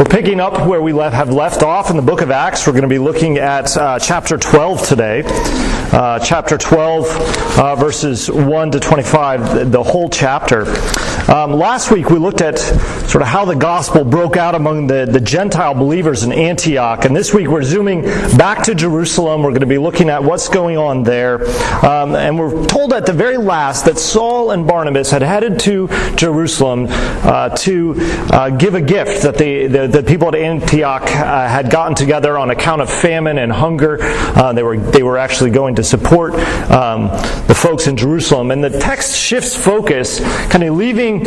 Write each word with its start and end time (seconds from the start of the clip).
We're 0.00 0.06
picking 0.06 0.40
up 0.40 0.66
where 0.66 0.80
we 0.80 0.92
have 0.96 1.28
left 1.30 1.62
off 1.62 1.90
in 1.90 1.96
the 1.96 2.02
book 2.02 2.22
of 2.22 2.30
Acts. 2.30 2.66
We're 2.66 2.72
going 2.72 2.84
to 2.84 2.88
be 2.88 2.98
looking 2.98 3.36
at 3.36 3.76
uh, 3.76 3.98
chapter 3.98 4.38
12 4.38 4.88
today. 4.88 5.24
Uh, 5.26 6.18
chapter 6.18 6.56
12, 6.56 7.58
uh, 7.58 7.76
verses 7.76 8.30
1 8.30 8.70
to 8.70 8.80
25, 8.80 9.54
the, 9.54 9.64
the 9.66 9.82
whole 9.82 10.08
chapter. 10.08 10.64
Um, 11.30 11.52
last 11.52 11.92
week 11.92 12.10
we 12.10 12.18
looked 12.18 12.40
at 12.40 12.58
sort 12.58 13.22
of 13.22 13.28
how 13.28 13.44
the 13.44 13.54
gospel 13.54 14.02
broke 14.02 14.36
out 14.36 14.56
among 14.56 14.88
the, 14.88 15.06
the 15.08 15.20
Gentile 15.20 15.74
believers 15.74 16.24
in 16.24 16.32
Antioch. 16.32 17.04
And 17.04 17.14
this 17.14 17.32
week 17.32 17.46
we're 17.46 17.62
zooming 17.62 18.02
back 18.36 18.64
to 18.64 18.74
Jerusalem. 18.74 19.44
We're 19.44 19.50
going 19.50 19.60
to 19.60 19.66
be 19.66 19.78
looking 19.78 20.10
at 20.10 20.24
what's 20.24 20.48
going 20.48 20.76
on 20.76 21.04
there. 21.04 21.48
Um, 21.86 22.16
and 22.16 22.36
we're 22.36 22.66
told 22.66 22.92
at 22.92 23.06
the 23.06 23.12
very 23.12 23.36
last 23.36 23.84
that 23.84 23.96
Saul 23.96 24.50
and 24.50 24.66
Barnabas 24.66 25.12
had 25.12 25.22
headed 25.22 25.60
to 25.60 25.86
Jerusalem 26.16 26.86
uh, 26.88 27.50
to 27.58 27.94
uh, 27.98 28.50
give 28.50 28.74
a 28.74 28.80
gift 28.80 29.22
that 29.22 29.38
the, 29.38 29.68
the 29.68 29.86
the 29.86 30.02
people 30.02 30.26
at 30.26 30.34
Antioch 30.34 31.02
uh, 31.02 31.48
had 31.48 31.70
gotten 31.70 31.94
together 31.94 32.36
on 32.38 32.50
account 32.50 32.82
of 32.82 32.90
famine 32.90 33.38
and 33.38 33.52
hunger. 33.52 33.98
Uh, 34.00 34.52
they 34.52 34.64
were 34.64 34.78
they 34.78 35.04
were 35.04 35.16
actually 35.16 35.50
going 35.50 35.76
to 35.76 35.84
support 35.84 36.34
um, 36.72 37.06
the 37.46 37.54
folks 37.56 37.86
in 37.86 37.96
Jerusalem, 37.96 38.50
and 38.50 38.64
the 38.64 38.70
text 38.70 39.16
shifts 39.16 39.54
focus, 39.54 40.18
kind 40.48 40.64
of 40.64 40.74
leaving 40.74 41.19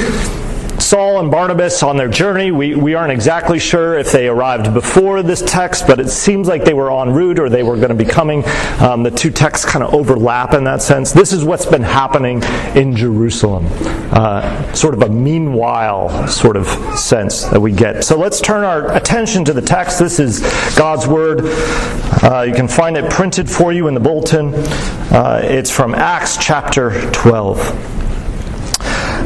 Saul 0.94 1.20
and 1.22 1.32
Barnabas 1.32 1.82
on 1.82 1.98
their 1.98 2.10
journey. 2.10 2.52
We, 2.52 2.76
we 2.76 2.94
aren't 2.94 3.12
exactly 3.12 3.58
sure 3.58 3.98
if 3.98 4.12
they 4.12 4.28
arrived 4.28 4.74
before 4.74 5.24
this 5.24 5.42
text, 5.42 5.88
but 5.88 6.00
it 6.00 6.10
seems 6.10 6.48
like 6.48 6.66
they 6.66 6.74
were 6.74 6.92
en 6.92 7.14
route 7.14 7.40
or 7.40 7.50
they 7.50 7.64
were 7.64 7.78
going 7.78 7.90
to 7.90 7.96
be 7.96 8.06
coming. 8.06 8.44
Um, 8.80 9.02
the 9.02 9.10
two 9.10 9.32
texts 9.32 9.66
kind 9.66 9.84
of 9.84 9.94
overlap 9.94 10.54
in 10.54 10.66
that 10.66 10.82
sense. 10.82 11.12
This 11.12 11.32
is 11.32 11.46
what's 11.46 11.66
been 11.66 11.84
happening 11.84 12.44
in 12.76 12.96
Jerusalem. 12.96 13.66
Uh, 14.12 14.74
sort 14.74 14.94
of 14.94 15.02
a 15.02 15.10
meanwhile 15.10 16.28
sort 16.28 16.58
of 16.58 16.68
sense 16.98 17.46
that 17.46 17.60
we 17.60 17.72
get. 17.72 18.04
So 18.04 18.18
let's 18.18 18.42
turn 18.42 18.64
our 18.64 18.96
attention 18.96 19.46
to 19.46 19.54
the 19.54 19.62
text. 19.62 20.00
This 20.00 20.20
is 20.20 20.42
God's 20.78 21.08
Word. 21.08 21.42
Uh, 22.22 22.46
you 22.48 22.54
can 22.54 22.68
find 22.68 22.98
it 22.98 23.10
printed 23.10 23.50
for 23.50 23.72
you 23.72 23.88
in 23.88 23.94
the 23.94 24.00
bulletin. 24.00 24.54
Uh, 24.54 25.42
it's 25.44 25.72
from 25.72 25.96
Acts 25.96 26.38
chapter 26.38 27.10
12. 27.12 28.03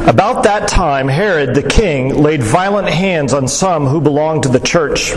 About 0.08 0.44
that 0.44 0.68
time, 0.68 1.06
Herod 1.06 1.54
the 1.54 1.62
king 1.62 2.14
laid 2.22 2.42
violent 2.42 2.88
hands 2.88 3.34
on 3.34 3.46
some 3.46 3.84
who 3.86 4.00
belonged 4.00 4.44
to 4.44 4.48
the 4.48 4.58
church. 4.58 5.12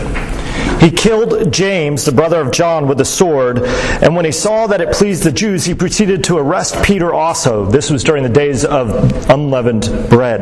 He 0.81 0.91
killed 0.91 1.53
James, 1.53 2.03
the 2.03 2.11
brother 2.11 2.41
of 2.41 2.51
John, 2.51 2.89
with 2.89 2.99
a 2.99 3.05
sword, 3.05 3.59
and 4.03 4.17
when 4.17 4.25
he 4.25 4.33
saw 4.33 4.67
that 4.67 4.81
it 4.81 4.91
pleased 4.91 5.23
the 5.23 5.31
Jews, 5.31 5.63
he 5.63 5.73
proceeded 5.73 6.25
to 6.25 6.37
arrest 6.37 6.83
Peter 6.83 7.13
also. 7.13 7.65
This 7.67 7.89
was 7.89 8.03
during 8.03 8.23
the 8.23 8.29
days 8.29 8.65
of 8.65 9.29
unleavened 9.29 10.09
bread. 10.09 10.41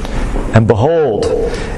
And 0.53 0.67
behold, 0.67 1.25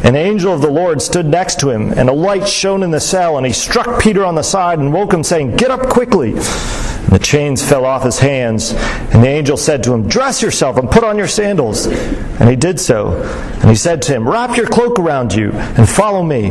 an 0.04 0.16
angel 0.16 0.54
of 0.54 0.62
the 0.62 0.70
Lord 0.70 1.02
stood 1.02 1.28
next 1.28 1.60
to 1.60 1.70
him, 1.70 1.92
and 1.92 2.10
a 2.10 2.14
light 2.14 2.48
shone 2.48 2.82
in 2.82 2.92
the 2.92 3.00
cell, 3.00 3.38
and 3.38 3.46
he 3.46 3.54
struck 3.54 4.02
Peter 4.02 4.26
on 4.26 4.36
the 4.36 4.44
side 4.44 4.80
and 4.80 4.92
woke 4.92 5.14
him, 5.14 5.24
saying, 5.24 5.56
Get 5.56 5.70
up 5.70 5.90
quickly. 5.90 6.32
And 6.32 7.10
the 7.10 7.20
chains 7.20 7.64
fell 7.64 7.86
off 7.86 8.04
his 8.04 8.20
hands, 8.20 8.72
and 8.72 9.24
the 9.24 9.28
angel 9.28 9.58
said 9.58 9.84
to 9.84 9.94
him, 9.94 10.08
Dress 10.08 10.42
yourself 10.42 10.78
and 10.78 10.90
put 10.90 11.04
on 11.04 11.18
your 11.18 11.28
sandals. 11.28 11.86
And 11.86 12.50
he 12.50 12.56
did 12.56 12.80
so. 12.80 13.22
And 13.62 13.70
he 13.70 13.76
said 13.76 14.02
to 14.04 14.14
him, 14.14 14.28
Wrap 14.28 14.58
your 14.58 14.68
cloak 14.68 14.98
around 14.98 15.34
you 15.34 15.52
and 15.52 15.88
follow 15.88 16.24
me. 16.24 16.50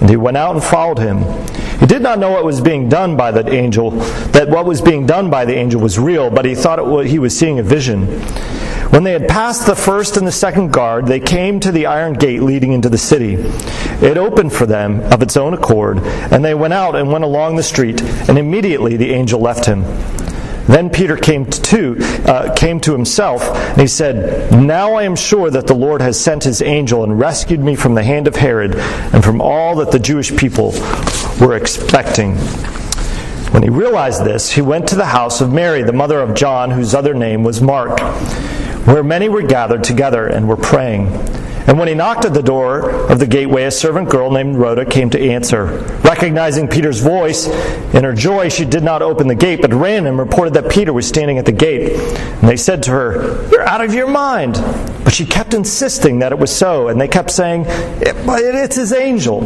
And 0.00 0.10
he 0.10 0.16
went 0.16 0.36
out 0.36 0.54
and 0.54 0.62
followed 0.62 0.98
him. 0.98 1.18
He 1.80 1.86
did 1.86 2.02
not 2.02 2.18
know 2.18 2.30
what 2.30 2.44
was 2.44 2.60
being 2.60 2.88
done 2.88 3.16
by 3.16 3.30
the 3.30 3.50
angel, 3.50 3.90
that 3.90 4.48
what 4.48 4.66
was 4.66 4.80
being 4.82 5.06
done 5.06 5.30
by 5.30 5.44
the 5.44 5.54
angel 5.54 5.80
was 5.80 5.98
real, 5.98 6.30
but 6.30 6.44
he 6.44 6.54
thought 6.54 6.78
it, 6.78 7.06
he 7.06 7.18
was 7.18 7.36
seeing 7.36 7.58
a 7.58 7.62
vision. 7.62 8.06
When 8.90 9.02
they 9.02 9.12
had 9.12 9.28
passed 9.28 9.66
the 9.66 9.74
first 9.74 10.16
and 10.16 10.26
the 10.26 10.32
second 10.32 10.72
guard, 10.72 11.06
they 11.06 11.20
came 11.20 11.58
to 11.60 11.72
the 11.72 11.86
iron 11.86 12.14
gate 12.14 12.42
leading 12.42 12.72
into 12.72 12.88
the 12.88 12.96
city. 12.96 13.34
It 13.34 14.16
opened 14.16 14.52
for 14.52 14.64
them 14.64 15.00
of 15.12 15.22
its 15.22 15.36
own 15.36 15.54
accord, 15.54 15.98
and 15.98 16.44
they 16.44 16.54
went 16.54 16.72
out 16.72 16.94
and 16.94 17.10
went 17.10 17.24
along 17.24 17.56
the 17.56 17.62
street, 17.62 18.00
and 18.28 18.38
immediately 18.38 18.96
the 18.96 19.12
angel 19.12 19.40
left 19.40 19.66
him. 19.66 19.82
Then 20.66 20.90
Peter 20.90 21.16
came 21.16 21.46
to 21.46 21.96
uh, 22.26 22.54
came 22.54 22.80
to 22.80 22.92
himself, 22.92 23.42
and 23.44 23.80
he 23.80 23.86
said, 23.86 24.52
"Now 24.52 24.94
I 24.94 25.02
am 25.02 25.16
sure 25.16 25.50
that 25.50 25.66
the 25.66 25.74
Lord 25.74 26.00
has 26.00 26.18
sent 26.18 26.44
his 26.44 26.62
angel 26.62 27.04
and 27.04 27.18
rescued 27.18 27.60
me 27.60 27.76
from 27.76 27.94
the 27.94 28.02
hand 28.02 28.26
of 28.26 28.36
Herod 28.36 28.74
and 28.76 29.22
from 29.22 29.40
all 29.40 29.76
that 29.76 29.92
the 29.92 29.98
Jewish 29.98 30.36
people 30.36 30.72
were 31.40 31.56
expecting." 31.56 32.36
When 33.52 33.62
he 33.62 33.68
realized 33.68 34.24
this, 34.24 34.50
he 34.50 34.60
went 34.60 34.88
to 34.88 34.96
the 34.96 35.06
house 35.06 35.40
of 35.40 35.52
Mary, 35.52 35.82
the 35.82 35.92
mother 35.92 36.20
of 36.20 36.34
John, 36.34 36.72
whose 36.72 36.94
other 36.94 37.14
name 37.14 37.44
was 37.44 37.60
Mark 37.62 38.00
where 38.86 39.02
many 39.02 39.28
were 39.28 39.42
gathered 39.42 39.84
together 39.84 40.26
and 40.26 40.48
were 40.48 40.56
praying. 40.56 41.08
And 41.66 41.80
when 41.80 41.88
he 41.88 41.94
knocked 41.94 42.24
at 42.24 42.32
the 42.32 42.42
door 42.42 42.90
of 43.10 43.18
the 43.18 43.26
gateway, 43.26 43.64
a 43.64 43.72
servant 43.72 44.08
girl 44.08 44.30
named 44.30 44.54
Rhoda 44.54 44.84
came 44.84 45.10
to 45.10 45.20
answer. 45.20 45.64
Recognizing 46.04 46.68
Peter's 46.68 47.00
voice, 47.00 47.48
in 47.92 48.04
her 48.04 48.14
joy, 48.14 48.48
she 48.48 48.64
did 48.64 48.84
not 48.84 49.02
open 49.02 49.26
the 49.26 49.34
gate, 49.34 49.62
but 49.62 49.74
ran 49.74 50.06
and 50.06 50.16
reported 50.16 50.54
that 50.54 50.70
Peter 50.70 50.92
was 50.92 51.08
standing 51.08 51.38
at 51.38 51.44
the 51.44 51.50
gate. 51.50 51.94
And 51.96 52.48
they 52.48 52.56
said 52.56 52.84
to 52.84 52.92
her, 52.92 53.48
You're 53.50 53.66
out 53.66 53.84
of 53.84 53.92
your 53.92 54.06
mind. 54.06 54.54
But 55.02 55.12
she 55.12 55.26
kept 55.26 55.54
insisting 55.54 56.20
that 56.20 56.30
it 56.30 56.38
was 56.38 56.54
so, 56.54 56.86
and 56.86 57.00
they 57.00 57.08
kept 57.08 57.32
saying, 57.32 57.64
It's 57.68 58.76
his 58.76 58.92
angel. 58.92 59.40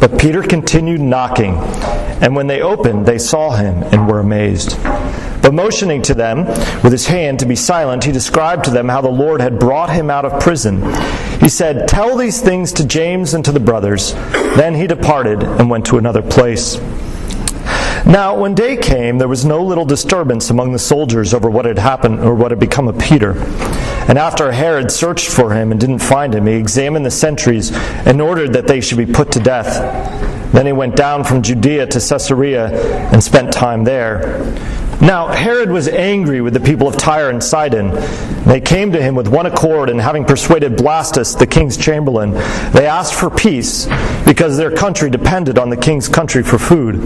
But 0.00 0.18
Peter 0.18 0.42
continued 0.42 1.00
knocking, 1.00 1.54
and 1.54 2.34
when 2.34 2.48
they 2.48 2.60
opened, 2.60 3.06
they 3.06 3.18
saw 3.18 3.52
him 3.52 3.84
and 3.84 4.08
were 4.08 4.18
amazed. 4.18 4.76
But 5.46 5.54
motioning 5.54 6.02
to 6.02 6.14
them 6.14 6.44
with 6.82 6.90
his 6.90 7.06
hand 7.06 7.38
to 7.38 7.46
be 7.46 7.54
silent, 7.54 8.02
he 8.02 8.10
described 8.10 8.64
to 8.64 8.72
them 8.72 8.88
how 8.88 9.00
the 9.00 9.08
Lord 9.08 9.40
had 9.40 9.60
brought 9.60 9.90
him 9.90 10.10
out 10.10 10.24
of 10.24 10.40
prison. 10.42 10.82
He 11.38 11.48
said, 11.48 11.86
Tell 11.86 12.16
these 12.16 12.40
things 12.40 12.72
to 12.72 12.84
James 12.84 13.32
and 13.32 13.44
to 13.44 13.52
the 13.52 13.60
brothers. 13.60 14.12
Then 14.56 14.74
he 14.74 14.88
departed 14.88 15.44
and 15.44 15.70
went 15.70 15.86
to 15.86 15.98
another 15.98 16.20
place. 16.20 16.80
Now, 18.04 18.36
when 18.36 18.54
day 18.54 18.76
came, 18.76 19.18
there 19.18 19.28
was 19.28 19.44
no 19.44 19.62
little 19.62 19.84
disturbance 19.84 20.50
among 20.50 20.72
the 20.72 20.80
soldiers 20.80 21.32
over 21.32 21.48
what 21.48 21.64
had 21.64 21.78
happened 21.78 22.18
or 22.18 22.34
what 22.34 22.50
had 22.50 22.58
become 22.58 22.88
of 22.88 22.98
Peter. 22.98 23.34
And 24.08 24.18
after 24.18 24.50
Herod 24.50 24.90
searched 24.90 25.28
for 25.28 25.54
him 25.54 25.70
and 25.70 25.80
didn't 25.80 26.00
find 26.00 26.34
him, 26.34 26.48
he 26.48 26.54
examined 26.54 27.06
the 27.06 27.10
sentries 27.12 27.70
and 27.72 28.20
ordered 28.20 28.52
that 28.54 28.66
they 28.66 28.80
should 28.80 28.98
be 28.98 29.06
put 29.06 29.30
to 29.30 29.38
death. 29.38 30.52
Then 30.52 30.66
he 30.66 30.72
went 30.72 30.96
down 30.96 31.22
from 31.22 31.42
Judea 31.42 31.86
to 31.86 32.00
Caesarea 32.00 32.66
and 33.12 33.22
spent 33.22 33.52
time 33.52 33.84
there. 33.84 34.42
Now, 35.00 35.28
Herod 35.28 35.70
was 35.70 35.88
angry 35.88 36.40
with 36.40 36.54
the 36.54 36.60
people 36.60 36.88
of 36.88 36.96
Tyre 36.96 37.28
and 37.28 37.42
Sidon. 37.42 37.90
They 38.44 38.60
came 38.60 38.92
to 38.92 39.02
him 39.02 39.14
with 39.14 39.28
one 39.28 39.44
accord, 39.44 39.90
and 39.90 40.00
having 40.00 40.24
persuaded 40.24 40.72
Blastus, 40.72 41.38
the 41.38 41.46
king's 41.46 41.76
chamberlain, 41.76 42.32
they 42.72 42.86
asked 42.86 43.14
for 43.14 43.28
peace 43.28 43.86
because 44.36 44.58
their 44.58 44.70
country 44.70 45.08
depended 45.08 45.56
on 45.56 45.70
the 45.70 45.76
king's 45.78 46.08
country 46.08 46.42
for 46.42 46.58
food. 46.58 46.96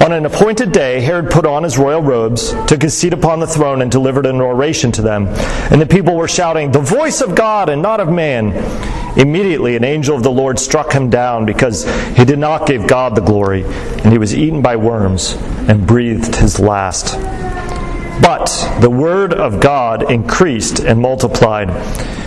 On 0.00 0.10
an 0.10 0.24
appointed 0.24 0.72
day, 0.72 1.02
Herod 1.02 1.30
put 1.30 1.44
on 1.44 1.64
his 1.64 1.76
royal 1.76 2.00
robes, 2.00 2.54
took 2.66 2.80
his 2.80 2.96
seat 2.96 3.12
upon 3.12 3.40
the 3.40 3.46
throne, 3.46 3.82
and 3.82 3.90
delivered 3.90 4.24
an 4.24 4.40
oration 4.40 4.90
to 4.92 5.02
them. 5.02 5.26
And 5.70 5.82
the 5.82 5.86
people 5.86 6.16
were 6.16 6.28
shouting, 6.28 6.72
The 6.72 6.80
voice 6.80 7.20
of 7.20 7.34
God 7.34 7.68
and 7.68 7.82
not 7.82 8.00
of 8.00 8.08
man. 8.08 8.54
Immediately, 9.18 9.76
an 9.76 9.84
angel 9.84 10.16
of 10.16 10.22
the 10.22 10.30
Lord 10.30 10.58
struck 10.58 10.94
him 10.94 11.10
down 11.10 11.44
because 11.44 11.84
he 12.16 12.24
did 12.24 12.38
not 12.38 12.66
give 12.66 12.86
God 12.86 13.16
the 13.16 13.20
glory, 13.20 13.64
and 13.64 14.10
he 14.10 14.16
was 14.16 14.34
eaten 14.34 14.62
by 14.62 14.76
worms 14.76 15.34
and 15.68 15.86
breathed 15.86 16.36
his 16.36 16.58
last. 16.58 17.18
But 18.22 18.78
the 18.80 18.88
word 18.88 19.34
of 19.34 19.60
God 19.60 20.10
increased 20.10 20.78
and 20.78 21.00
multiplied. 21.00 21.68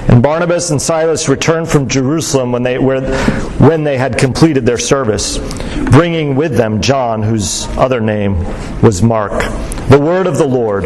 And 0.09 0.21
Barnabas 0.21 0.69
and 0.69 0.81
Silas 0.81 1.29
returned 1.29 1.69
from 1.69 1.87
Jerusalem 1.87 2.51
when 2.51 2.63
they, 2.63 2.77
when 2.77 3.83
they 3.83 3.97
had 3.97 4.17
completed 4.17 4.65
their 4.65 4.77
service, 4.77 5.37
bringing 5.91 6.35
with 6.35 6.57
them 6.57 6.81
John, 6.81 7.23
whose 7.23 7.65
other 7.77 8.01
name 8.01 8.37
was 8.81 9.01
Mark. 9.01 9.41
The 9.89 9.99
word 9.99 10.27
of 10.27 10.37
the 10.37 10.45
Lord. 10.45 10.83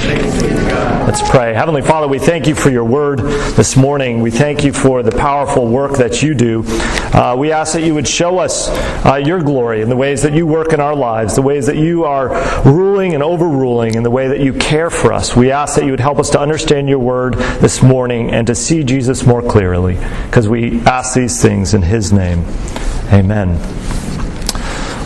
Let's 0.00 1.28
pray. 1.28 1.52
Heavenly 1.52 1.82
Father, 1.82 2.08
we 2.08 2.18
thank 2.18 2.46
you 2.46 2.54
for 2.54 2.70
your 2.70 2.84
word 2.84 3.18
this 3.18 3.76
morning. 3.76 4.20
We 4.20 4.30
thank 4.30 4.64
you 4.64 4.72
for 4.72 5.02
the 5.02 5.10
powerful 5.10 5.66
work 5.66 5.98
that 5.98 6.22
you 6.22 6.34
do. 6.34 6.62
Uh, 7.12 7.34
we 7.36 7.52
ask 7.52 7.74
that 7.74 7.82
you 7.82 7.94
would 7.94 8.08
show 8.08 8.38
us 8.38 8.68
uh, 9.04 9.16
your 9.16 9.42
glory 9.42 9.82
in 9.82 9.88
the 9.88 9.96
ways 9.96 10.22
that 10.22 10.32
you 10.32 10.46
work 10.46 10.72
in 10.72 10.80
our 10.80 10.94
lives, 10.94 11.34
the 11.34 11.42
ways 11.42 11.66
that 11.66 11.76
you 11.76 12.04
are 12.04 12.28
ruling 12.64 13.12
and 13.14 13.22
overruling, 13.22 13.96
and 13.96 14.06
the 14.06 14.10
way 14.10 14.28
that 14.28 14.40
you 14.40 14.54
care 14.54 14.88
for 14.88 15.12
us. 15.12 15.36
We 15.36 15.50
ask 15.50 15.74
that 15.74 15.84
you 15.84 15.90
would 15.90 16.00
help 16.00 16.18
us 16.18 16.30
to 16.30 16.40
understand 16.40 16.88
your 16.88 17.00
word 17.00 17.34
this 17.34 17.82
morning 17.82 18.30
and 18.30 18.46
to 18.46 18.54
see 18.54 18.84
Jesus 18.84 19.26
more 19.26 19.42
clearly, 19.42 19.98
because 20.26 20.48
we 20.48 20.80
ask 20.82 21.14
these 21.14 21.42
things 21.42 21.74
in 21.74 21.82
his 21.82 22.12
name. 22.12 22.44
Amen. 23.12 23.58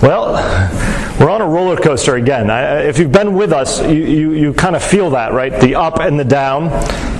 Well, 0.02 0.34
We're 1.20 1.30
on 1.30 1.40
a 1.40 1.46
roller 1.46 1.76
coaster 1.76 2.16
again. 2.16 2.50
I, 2.50 2.82
if 2.82 2.98
you've 2.98 3.12
been 3.12 3.34
with 3.34 3.52
us, 3.52 3.80
you, 3.80 3.92
you, 3.92 4.32
you 4.32 4.52
kind 4.52 4.74
of 4.74 4.82
feel 4.82 5.10
that, 5.10 5.32
right? 5.32 5.60
The 5.60 5.76
up 5.76 6.00
and 6.00 6.18
the 6.18 6.24
down. 6.24 6.70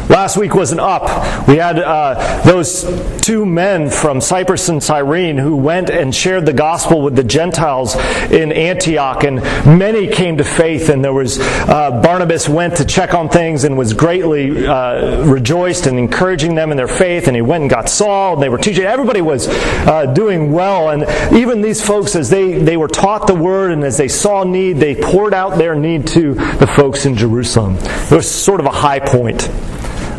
Last 0.09 0.37
week 0.37 0.55
was 0.55 0.71
an 0.71 0.81
up. 0.81 1.49
We 1.49 1.57
had 1.57 1.79
uh, 1.79 2.43
those 2.43 2.85
two 3.23 3.47
men 3.47 3.89
from 3.89 4.21
Cyprus 4.21 4.69
and 4.69 4.83
Cyrene 4.83 5.39
who 5.39 5.57
went 5.57 5.89
and 5.89 6.15
shared 6.15 6.45
the 6.45 6.53
gospel 6.53 7.01
with 7.01 7.17
the 7.17 7.25
Gentiles 7.25 7.97
in 8.31 8.53
Antioch, 8.53 9.25
and 9.25 9.37
many 9.65 10.07
came 10.07 10.37
to 10.37 10.45
faith. 10.45 10.91
And 10.91 11.03
there 11.03 11.15
was 11.15 11.39
uh, 11.41 12.03
Barnabas 12.03 12.51
went 12.51 12.77
to 12.77 12.85
check 12.85 13.15
on 13.15 13.31
things 13.31 13.65
and 13.65 13.79
was 13.79 13.95
greatly 13.95 14.67
uh, 14.67 15.25
rejoiced 15.25 15.87
and 15.87 15.99
encouraging 15.99 16.55
them 16.55 16.71
in 16.71 16.77
their 16.77 16.87
faith. 16.87 17.27
And 17.27 17.35
he 17.35 17.41
went 17.41 17.63
and 17.63 17.71
got 17.71 17.89
Saul, 17.89 18.35
and 18.35 18.43
they 18.43 18.51
were 18.51 18.59
teaching. 18.59 18.85
Everybody 18.85 19.23
was 19.23 19.49
uh, 19.49 20.13
doing 20.13 20.53
well, 20.53 20.91
and 20.91 21.35
even 21.35 21.63
these 21.63 21.83
folks, 21.83 22.15
as 22.15 22.29
they 22.29 22.59
they 22.59 22.77
were 22.77 22.89
taught 22.89 23.27
the 23.27 23.35
word 23.35 23.73
and 23.73 23.83
as 23.83 23.97
they 23.97 24.09
saw 24.09 24.45
need, 24.45 24.75
they 24.75 24.95
poured 24.95 25.33
out 25.33 25.57
their 25.57 25.75
need 25.75 26.07
to 26.09 26.35
the 26.35 26.67
folks 26.77 27.07
in 27.07 27.17
Jerusalem. 27.17 27.77
It 27.79 28.11
was 28.11 28.31
sort 28.31 28.61
of 28.61 28.67
a 28.67 28.71
high 28.71 29.01
point 29.01 29.49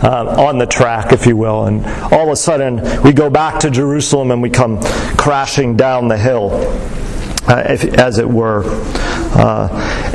uh, 0.03 0.45
on 0.47 0.57
the 0.57 0.65
track, 0.65 1.11
if 1.11 1.25
you 1.25 1.37
will. 1.37 1.65
And 1.65 1.85
all 2.13 2.23
of 2.23 2.29
a 2.29 2.35
sudden, 2.35 3.01
we 3.03 3.13
go 3.13 3.29
back 3.29 3.59
to 3.61 3.69
Jerusalem 3.69 4.31
and 4.31 4.41
we 4.41 4.49
come 4.49 4.81
crashing 5.17 5.75
down 5.75 6.07
the 6.07 6.17
hill, 6.17 6.51
uh, 7.47 7.63
if, 7.69 7.83
as 7.95 8.17
it 8.17 8.29
were. 8.29 8.63
Uh, 9.37 9.67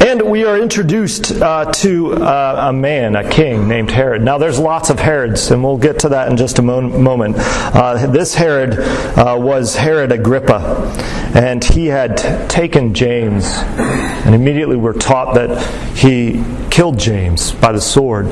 and 0.07 0.23
we 0.23 0.45
are 0.45 0.59
introduced 0.59 1.31
uh, 1.43 1.71
to 1.71 2.15
uh, 2.15 2.69
a 2.69 2.73
man, 2.73 3.17
a 3.17 3.29
king 3.29 3.69
named 3.69 3.91
Herod. 3.91 4.23
Now, 4.23 4.39
there's 4.39 4.59
lots 4.59 4.89
of 4.89 4.99
Herods, 4.99 5.51
and 5.51 5.63
we'll 5.63 5.77
get 5.77 5.99
to 6.01 6.09
that 6.11 6.31
in 6.31 6.39
just 6.39 6.59
a 6.59 6.63
mo- 6.63 6.81
moment. 6.81 7.37
Uh, 7.39 8.07
this 8.07 8.35
Herod 8.35 8.79
uh, 8.79 9.37
was 9.39 9.77
Herod 9.77 10.11
Agrippa, 10.11 10.91
and 11.35 11.63
he 11.63 11.87
had 11.87 12.17
taken 12.49 12.95
James, 12.95 13.45
and 13.47 14.35
immediately 14.35 14.77
we're 14.77 14.95
taught 14.95 15.35
that 15.35 15.63
he 15.95 16.43
killed 16.71 16.99
James 16.99 17.53
by 17.53 17.73
the 17.73 17.81
sword 17.81 18.27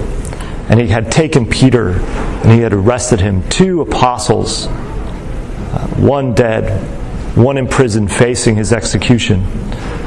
and 0.68 0.80
he 0.80 0.88
had 0.88 1.10
taken 1.10 1.46
Peter 1.46 1.90
and 1.90 2.52
he 2.52 2.60
had 2.60 2.72
arrested 2.72 3.20
him. 3.20 3.48
Two 3.48 3.80
apostles, 3.80 4.66
uh, 4.66 5.88
one 5.96 6.34
dead, 6.34 6.80
one 7.36 7.56
in 7.56 7.66
prison 7.66 8.08
facing 8.08 8.56
his 8.56 8.72
execution. 8.72 9.42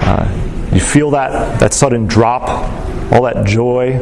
Uh, 0.03 0.69
you 0.73 0.79
feel 0.79 1.11
that, 1.11 1.59
that 1.59 1.73
sudden 1.73 2.05
drop, 2.05 2.49
all 3.11 3.23
that 3.23 3.45
joy 3.45 3.97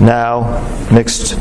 now 0.00 0.62
mixed 0.92 1.34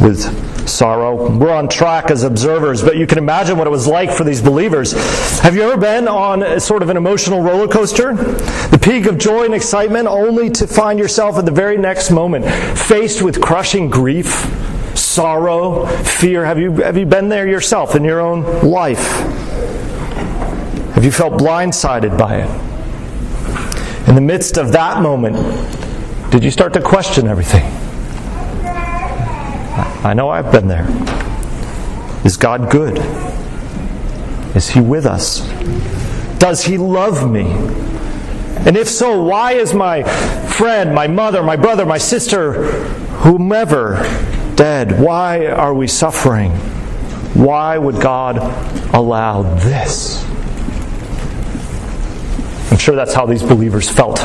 with 0.00 0.59
sorrow. 0.70 1.30
We're 1.36 1.52
on 1.52 1.68
track 1.68 2.10
as 2.10 2.22
observers, 2.22 2.82
but 2.82 2.96
you 2.96 3.06
can 3.06 3.18
imagine 3.18 3.58
what 3.58 3.66
it 3.66 3.70
was 3.70 3.86
like 3.86 4.10
for 4.10 4.24
these 4.24 4.40
believers. 4.40 4.92
Have 5.40 5.54
you 5.54 5.62
ever 5.62 5.76
been 5.76 6.08
on 6.08 6.60
sort 6.60 6.82
of 6.82 6.90
an 6.90 6.96
emotional 6.96 7.42
roller 7.42 7.68
coaster? 7.68 8.14
The 8.14 8.78
peak 8.80 9.06
of 9.06 9.18
joy 9.18 9.44
and 9.44 9.54
excitement, 9.54 10.06
only 10.08 10.50
to 10.50 10.66
find 10.66 10.98
yourself 10.98 11.36
at 11.36 11.44
the 11.44 11.50
very 11.50 11.76
next 11.76 12.10
moment 12.10 12.46
faced 12.78 13.22
with 13.22 13.40
crushing 13.40 13.90
grief, 13.90 14.26
sorrow, 14.94 15.86
fear. 15.86 16.44
Have 16.44 16.58
you, 16.58 16.72
have 16.76 16.96
you 16.96 17.06
been 17.06 17.28
there 17.28 17.46
yourself 17.46 17.94
in 17.94 18.04
your 18.04 18.20
own 18.20 18.44
life? 18.62 19.06
Have 20.94 21.04
you 21.04 21.12
felt 21.12 21.34
blindsided 21.34 22.18
by 22.18 22.42
it? 22.42 24.08
In 24.08 24.14
the 24.14 24.20
midst 24.20 24.58
of 24.58 24.72
that 24.72 25.02
moment, 25.02 25.36
did 26.30 26.44
you 26.44 26.50
start 26.50 26.72
to 26.74 26.80
question 26.80 27.26
everything? 27.26 27.89
I 30.02 30.14
know 30.14 30.30
I've 30.30 30.50
been 30.50 30.66
there. 30.66 30.86
Is 32.24 32.38
God 32.38 32.70
good? 32.70 32.98
Is 34.56 34.70
He 34.70 34.80
with 34.80 35.04
us? 35.04 35.40
Does 36.38 36.64
He 36.64 36.78
love 36.78 37.30
me? 37.30 37.50
And 38.66 38.76
if 38.76 38.88
so, 38.88 39.22
why 39.22 39.52
is 39.52 39.74
my 39.74 40.02
friend, 40.02 40.94
my 40.94 41.06
mother, 41.06 41.42
my 41.42 41.56
brother, 41.56 41.84
my 41.84 41.98
sister, 41.98 42.72
whomever 43.22 43.96
dead? 44.54 45.00
Why 45.00 45.46
are 45.46 45.74
we 45.74 45.86
suffering? 45.86 46.52
Why 47.34 47.76
would 47.76 48.00
God 48.00 48.38
allow 48.94 49.42
this? 49.56 50.24
I'm 52.70 52.78
sure 52.78 52.96
that's 52.96 53.14
how 53.14 53.26
these 53.26 53.42
believers 53.42 53.88
felt 53.88 54.18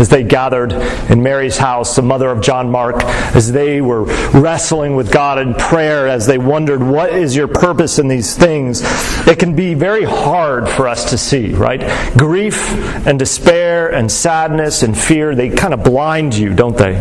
as 0.00 0.08
they 0.08 0.22
gathered 0.22 0.72
in 1.10 1.22
Mary's 1.22 1.58
house, 1.58 1.94
the 1.94 2.02
mother 2.02 2.30
of 2.30 2.40
John 2.40 2.70
Mark, 2.70 3.04
as 3.34 3.52
they 3.52 3.82
were 3.82 4.04
wrestling 4.32 4.96
with 4.96 5.12
God 5.12 5.38
in 5.38 5.52
prayer, 5.52 6.08
as 6.08 6.26
they 6.26 6.38
wondered, 6.38 6.82
What 6.82 7.12
is 7.12 7.36
your 7.36 7.48
purpose 7.48 7.98
in 7.98 8.08
these 8.08 8.34
things? 8.34 8.80
It 9.28 9.38
can 9.38 9.54
be 9.54 9.74
very 9.74 10.04
hard 10.04 10.68
for 10.70 10.88
us 10.88 11.10
to 11.10 11.18
see, 11.18 11.52
right? 11.52 11.80
Grief 12.16 12.70
and 13.06 13.18
despair 13.18 13.92
and 13.92 14.10
sadness 14.10 14.82
and 14.82 14.96
fear, 14.96 15.34
they 15.34 15.50
kind 15.50 15.74
of 15.74 15.84
blind 15.84 16.34
you, 16.34 16.54
don't 16.54 16.76
they? 16.76 16.94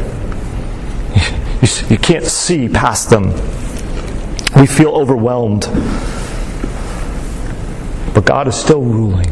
You 1.90 1.98
can't 1.98 2.26
see 2.26 2.70
past 2.70 3.10
them. 3.10 3.32
We 4.60 4.68
feel 4.68 4.92
overwhelmed. 4.92 5.62
But 8.14 8.26
God 8.26 8.48
is 8.48 8.56
still 8.56 8.82
ruling. 8.82 9.28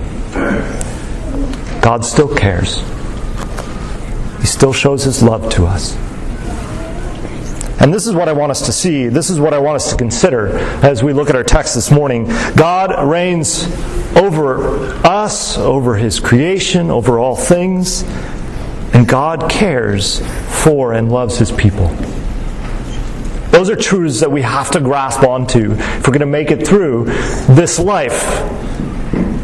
God 1.82 2.06
still 2.06 2.34
cares. 2.34 2.82
He 4.40 4.46
still 4.46 4.74
shows 4.74 5.04
his 5.04 5.22
love 5.24 5.50
to 5.54 5.66
us. 5.66 5.96
And 7.80 7.94
this 7.94 8.08
is 8.08 8.16
what 8.16 8.28
I 8.28 8.34
want 8.34 8.52
us 8.52 8.66
to 8.66 8.72
see. 8.72 9.08
This 9.08 9.30
is 9.30 9.40
what 9.40 9.54
I 9.54 9.60
want 9.60 9.76
us 9.76 9.92
to 9.92 9.96
consider 9.96 10.58
as 10.84 11.04
we 11.04 11.14
look 11.14 11.30
at 11.30 11.36
our 11.36 11.44
text 11.44 11.76
this 11.76 11.92
morning. 11.92 12.26
God 12.56 13.08
reigns 13.08 13.66
over 14.16 14.88
us, 15.06 15.58
over 15.58 15.96
his 15.96 16.20
creation, 16.20 16.90
over 16.90 17.20
all 17.20 17.36
things, 17.36 18.04
and 18.94 19.08
God 19.08 19.50
cares 19.50 20.26
for 20.64 20.94
and 20.94 21.12
loves 21.12 21.38
his 21.38 21.52
people. 21.52 21.88
Those 23.52 23.70
are 23.70 23.76
truths 23.76 24.20
that 24.22 24.32
we 24.32 24.42
have 24.42 24.72
to 24.72 24.80
grasp 24.80 25.24
onto 25.24 25.74
if 25.74 26.08
we're 26.08 26.14
going 26.14 26.20
to 26.20 26.26
make 26.26 26.52
it 26.52 26.68
through 26.68 27.06
this 27.06 27.80
life 27.80 28.24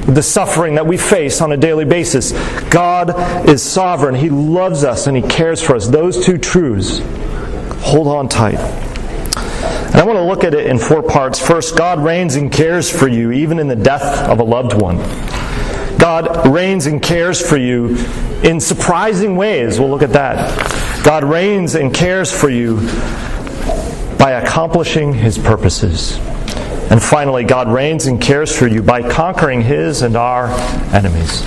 the 0.06 0.22
suffering 0.22 0.76
that 0.76 0.86
we 0.86 0.98
face 0.98 1.42
on 1.42 1.52
a 1.52 1.58
daily 1.58 1.86
basis. 1.86 2.32
God 2.70 3.50
is 3.50 3.62
sovereign. 3.62 4.16
He 4.16 4.30
loves 4.30 4.84
us 4.84 5.08
and 5.08 5.16
He 5.16 5.24
cares 5.24 5.62
for 5.62 5.76
us. 5.76 5.88
Those 5.88 6.26
two 6.26 6.38
truths, 6.38 7.00
hold 7.82 8.08
on 8.08 8.28
tight. 8.28 8.60
And 9.94 10.02
I 10.02 10.06
want 10.06 10.18
to 10.18 10.24
look 10.24 10.44
at 10.44 10.54
it 10.54 10.66
in 10.66 10.80
four 10.80 11.04
parts. 11.04 11.40
First, 11.40 11.78
God 11.78 12.00
reigns 12.00 12.36
and 12.36 12.52
cares 12.52 12.90
for 12.90 13.08
you 13.08 13.32
even 13.32 13.60
in 13.60 13.68
the 13.68 13.76
death 13.76 14.28
of 14.28 14.40
a 14.40 14.44
loved 14.44 14.74
one. 14.74 14.98
God 16.00 16.48
reigns 16.48 16.88
and 16.88 17.02
cares 17.02 17.42
for 17.42 17.58
you 17.58 17.96
in 18.44 18.60
surprising 18.60 19.38
ways. 19.38 19.80
We'll 19.80 19.90
look 19.90 20.02
at 20.02 20.14
that. 20.14 21.04
God 21.04 21.24
reigns 21.24 21.76
and 21.76 21.94
cares 21.94 22.32
for 22.32 22.50
you 22.50 22.78
by 24.18 24.32
accomplishing 24.32 25.14
His 25.14 25.38
purposes. 25.38 26.20
And 26.94 27.02
finally, 27.02 27.44
God 27.44 27.70
reigns 27.70 28.06
and 28.06 28.22
cares 28.22 28.56
for 28.56 28.68
you 28.68 28.84
by 28.84 29.02
conquering 29.10 29.64
his 29.64 30.04
and 30.04 30.16
our 30.16 30.50
enemies. 30.94 31.44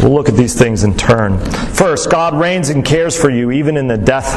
We'll 0.00 0.14
look 0.14 0.30
at 0.30 0.36
these 0.36 0.58
things 0.58 0.84
in 0.84 0.96
turn. 0.96 1.38
First, 1.74 2.10
God 2.10 2.34
reigns 2.34 2.70
and 2.70 2.82
cares 2.82 3.14
for 3.14 3.28
you 3.28 3.50
even 3.50 3.76
in 3.76 3.88
the 3.88 3.98
death 3.98 4.34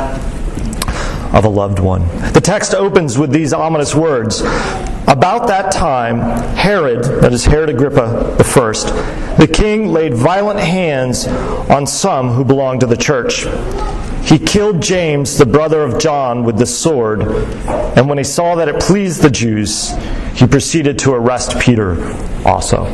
of 1.34 1.46
a 1.46 1.48
loved 1.48 1.80
one. 1.80 2.06
The 2.34 2.42
text 2.44 2.74
opens 2.74 3.18
with 3.18 3.32
these 3.32 3.54
ominous 3.54 3.96
words. 3.96 4.42
About 5.08 5.48
that 5.48 5.72
time, 5.72 6.20
Herod, 6.58 7.06
that 7.22 7.32
is 7.32 7.46
Herod 7.46 7.70
Agrippa 7.70 8.36
the 8.38 8.44
first, 8.44 8.88
the 9.38 9.48
king 9.48 9.94
laid 9.94 10.14
violent 10.14 10.60
hands 10.60 11.26
on 11.26 11.88
some 11.88 12.32
who 12.32 12.44
belonged 12.44 12.82
to 12.82 12.86
the 12.86 12.98
church. 12.98 13.46
He 14.30 14.38
killed 14.38 14.80
James, 14.80 15.40
the 15.40 15.46
brother 15.46 15.82
of 15.82 16.00
John, 16.00 16.44
with 16.44 16.60
the 16.60 16.66
sword, 16.68 17.24
and 17.98 18.08
when 18.08 18.20
he 18.20 18.24
saw 18.24 18.54
that 18.56 18.68
it 18.68 18.80
pleased 18.80 19.24
the 19.24 19.30
Jews, 19.32 19.92
he 20.36 20.46
proceeded 20.46 21.00
to 21.00 21.14
arrest 21.14 21.60
Peter 21.60 22.16
also. 22.46 22.86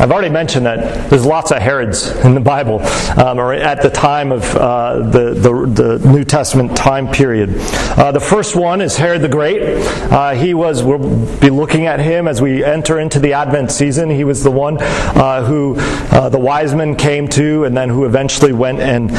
I've 0.00 0.10
already 0.10 0.28
mentioned 0.28 0.66
that 0.66 1.08
there's 1.08 1.24
lots 1.24 1.52
of 1.52 1.58
Herods 1.58 2.10
in 2.24 2.34
the 2.34 2.40
Bible, 2.40 2.80
um, 3.18 3.38
or 3.38 3.54
at 3.54 3.80
the 3.80 3.90
time 3.90 4.32
of 4.32 4.44
uh, 4.56 4.98
the, 5.08 5.34
the, 5.34 5.98
the, 5.98 6.08
New 6.08 6.24
Testament 6.24 6.76
time 6.76 7.08
period. 7.08 7.50
Uh, 7.96 8.10
the 8.10 8.20
first 8.20 8.56
one 8.56 8.80
is 8.80 8.96
Herod 8.96 9.22
the 9.22 9.28
Great. 9.28 9.62
Uh, 9.62 10.34
he 10.34 10.52
was, 10.52 10.82
we'll 10.82 11.26
be 11.38 11.48
looking 11.48 11.86
at 11.86 12.00
him 12.00 12.26
as 12.26 12.42
we 12.42 12.64
enter 12.64 12.98
into 12.98 13.18
the 13.18 13.34
Advent 13.34 13.70
season. 13.70 14.10
He 14.10 14.24
was 14.24 14.42
the 14.42 14.50
one 14.50 14.78
uh, 14.80 15.44
who 15.44 15.76
uh, 15.78 16.28
the 16.28 16.38
wise 16.38 16.74
men 16.74 16.96
came 16.96 17.28
to, 17.28 17.64
and 17.64 17.76
then 17.76 17.88
who 17.88 18.04
eventually 18.04 18.52
went 18.52 18.80
and 18.80 19.10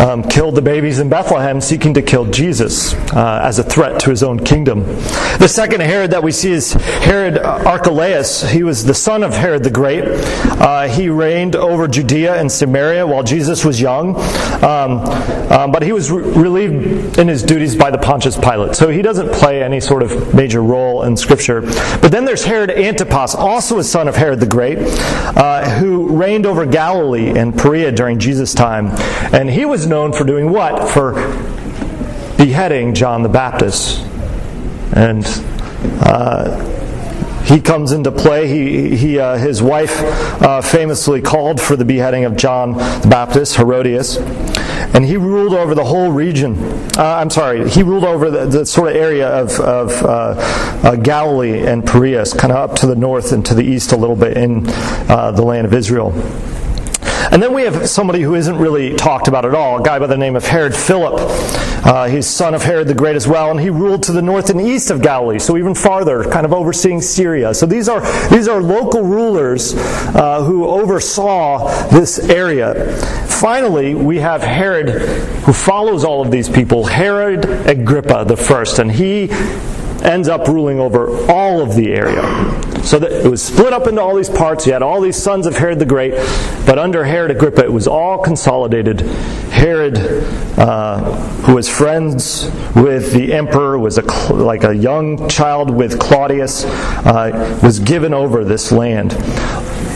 um, 0.00 0.22
killed 0.22 0.54
the 0.54 0.62
babies 0.62 0.98
in 0.98 1.08
Bethlehem, 1.08 1.60
seeking 1.60 1.94
to 1.94 2.02
kill 2.02 2.24
Jesus 2.26 2.94
uh, 3.14 3.40
as 3.42 3.58
a 3.58 3.62
threat 3.62 4.00
to 4.00 4.10
his 4.10 4.22
own 4.22 4.44
kingdom. 4.44 4.80
The 5.38 5.48
second 5.48 5.80
Herod 5.80 6.10
that 6.10 6.22
we 6.22 6.32
see 6.32 6.50
is 6.50 6.72
Herod 6.72 7.38
Archelaus. 7.38 8.42
He 8.50 8.62
was 8.62 8.84
the 8.84 8.94
son 8.94 9.22
of 9.22 9.32
Herod 9.32 9.62
the 9.62 9.70
Great. 9.70 9.95
Uh, 10.02 10.88
he 10.88 11.08
reigned 11.08 11.56
over 11.56 11.88
Judea 11.88 12.34
and 12.36 12.50
Samaria 12.50 13.06
while 13.06 13.22
Jesus 13.22 13.64
was 13.64 13.80
young, 13.80 14.16
um, 14.62 15.00
um, 15.50 15.72
but 15.72 15.82
he 15.82 15.92
was 15.92 16.10
re- 16.10 16.22
relieved 16.22 17.18
in 17.18 17.28
his 17.28 17.42
duties 17.42 17.76
by 17.76 17.90
the 17.90 17.98
Pontius 17.98 18.36
Pilate. 18.36 18.74
So 18.74 18.88
he 18.88 19.02
doesn't 19.02 19.32
play 19.32 19.62
any 19.62 19.80
sort 19.80 20.02
of 20.02 20.34
major 20.34 20.62
role 20.62 21.02
in 21.04 21.16
Scripture. 21.16 21.60
But 21.62 22.10
then 22.10 22.24
there's 22.24 22.44
Herod 22.44 22.70
Antipas, 22.70 23.34
also 23.34 23.78
a 23.78 23.84
son 23.84 24.08
of 24.08 24.16
Herod 24.16 24.40
the 24.40 24.46
Great, 24.46 24.78
uh, 24.78 25.68
who 25.78 26.08
reigned 26.16 26.46
over 26.46 26.66
Galilee 26.66 27.38
and 27.38 27.56
Perea 27.56 27.92
during 27.92 28.18
Jesus' 28.18 28.54
time. 28.54 28.88
And 29.32 29.50
he 29.50 29.64
was 29.64 29.86
known 29.86 30.12
for 30.12 30.24
doing 30.24 30.50
what? 30.50 30.88
For 30.90 31.12
beheading 32.36 32.94
John 32.94 33.22
the 33.22 33.28
Baptist. 33.28 34.04
And 34.92 35.24
uh, 36.00 36.75
he 37.46 37.60
comes 37.60 37.92
into 37.92 38.10
play. 38.10 38.48
He, 38.48 38.96
he 38.96 39.18
uh, 39.18 39.36
his 39.36 39.62
wife 39.62 40.00
uh, 40.42 40.60
famously 40.60 41.22
called 41.22 41.60
for 41.60 41.76
the 41.76 41.84
beheading 41.84 42.24
of 42.24 42.36
John 42.36 42.72
the 42.72 43.08
Baptist, 43.08 43.56
Herodias, 43.56 44.16
and 44.16 45.04
he 45.04 45.16
ruled 45.16 45.54
over 45.54 45.74
the 45.74 45.84
whole 45.84 46.10
region. 46.10 46.56
Uh, 46.98 47.16
I'm 47.20 47.30
sorry, 47.30 47.68
he 47.68 47.82
ruled 47.82 48.04
over 48.04 48.30
the, 48.30 48.46
the 48.46 48.66
sort 48.66 48.90
of 48.90 48.96
area 48.96 49.28
of, 49.28 49.60
of 49.60 50.02
uh, 50.02 50.34
uh, 50.82 50.96
Galilee 50.96 51.66
and 51.66 51.86
Perea, 51.86 52.24
kind 52.36 52.52
of 52.52 52.70
up 52.70 52.76
to 52.80 52.86
the 52.86 52.96
north 52.96 53.32
and 53.32 53.44
to 53.46 53.54
the 53.54 53.64
east 53.64 53.92
a 53.92 53.96
little 53.96 54.16
bit 54.16 54.36
in 54.36 54.64
uh, 55.08 55.30
the 55.32 55.42
land 55.42 55.66
of 55.66 55.74
Israel. 55.74 56.12
And 57.32 57.42
then 57.42 57.52
we 57.52 57.62
have 57.62 57.88
somebody 57.88 58.22
who 58.22 58.34
isn't 58.34 58.56
really 58.56 58.94
talked 58.94 59.28
about 59.28 59.44
at 59.44 59.54
all, 59.54 59.80
a 59.80 59.82
guy 59.82 59.98
by 59.98 60.06
the 60.06 60.16
name 60.16 60.36
of 60.36 60.44
Herod 60.44 60.74
Philip. 60.74 61.14
Uh, 61.84 62.08
he's 62.08 62.26
son 62.26 62.54
of 62.54 62.62
Herod 62.62 62.88
the 62.88 62.94
Great 62.94 63.16
as 63.16 63.26
well, 63.28 63.50
and 63.50 63.60
he 63.60 63.70
ruled 63.70 64.02
to 64.04 64.12
the 64.12 64.22
north 64.22 64.50
and 64.50 64.60
east 64.60 64.90
of 64.90 65.02
Galilee, 65.02 65.38
so 65.38 65.56
even 65.56 65.74
farther, 65.74 66.24
kind 66.24 66.46
of 66.46 66.52
overseeing 66.52 67.00
Syria. 67.00 67.52
So 67.54 67.66
these 67.66 67.88
are 67.88 68.00
these 68.28 68.48
are 68.48 68.60
local 68.60 69.02
rulers 69.02 69.74
uh, 69.76 70.42
who 70.44 70.66
oversaw 70.66 71.88
this 71.88 72.18
area. 72.18 72.96
Finally, 73.26 73.94
we 73.94 74.18
have 74.18 74.42
Herod, 74.42 74.90
who 75.44 75.52
follows 75.52 76.04
all 76.04 76.22
of 76.22 76.30
these 76.30 76.48
people, 76.48 76.84
Herod 76.84 77.44
Agrippa 77.44 78.24
the 78.24 78.36
first, 78.36 78.78
and 78.78 78.90
he 78.90 79.28
ends 80.02 80.28
up 80.28 80.46
ruling 80.48 80.78
over 80.78 81.08
all 81.30 81.60
of 81.60 81.74
the 81.74 81.92
area. 81.92 82.22
So 82.82 82.98
that 83.00 83.10
it 83.10 83.28
was 83.28 83.42
split 83.42 83.72
up 83.72 83.88
into 83.88 84.00
all 84.00 84.14
these 84.14 84.30
parts. 84.30 84.66
You 84.66 84.72
had 84.72 84.82
all 84.82 85.00
these 85.00 85.16
sons 85.16 85.46
of 85.46 85.56
Herod 85.56 85.80
the 85.80 85.86
Great, 85.86 86.12
but 86.66 86.78
under 86.78 87.04
Herod 87.04 87.32
Agrippa, 87.32 87.64
it 87.64 87.72
was 87.72 87.88
all 87.88 88.18
consolidated. 88.22 89.00
Herod, 89.50 89.98
uh, 90.56 91.00
who 91.42 91.54
was 91.54 91.68
friends 91.68 92.44
with 92.76 93.12
the 93.12 93.32
emperor, 93.32 93.78
was 93.78 93.98
a, 93.98 94.02
like 94.32 94.62
a 94.62 94.74
young 94.74 95.28
child 95.28 95.70
with 95.70 95.98
Claudius, 95.98 96.64
uh, 96.64 97.58
was 97.62 97.80
given 97.80 98.14
over 98.14 98.44
this 98.44 98.70
land. 98.70 99.12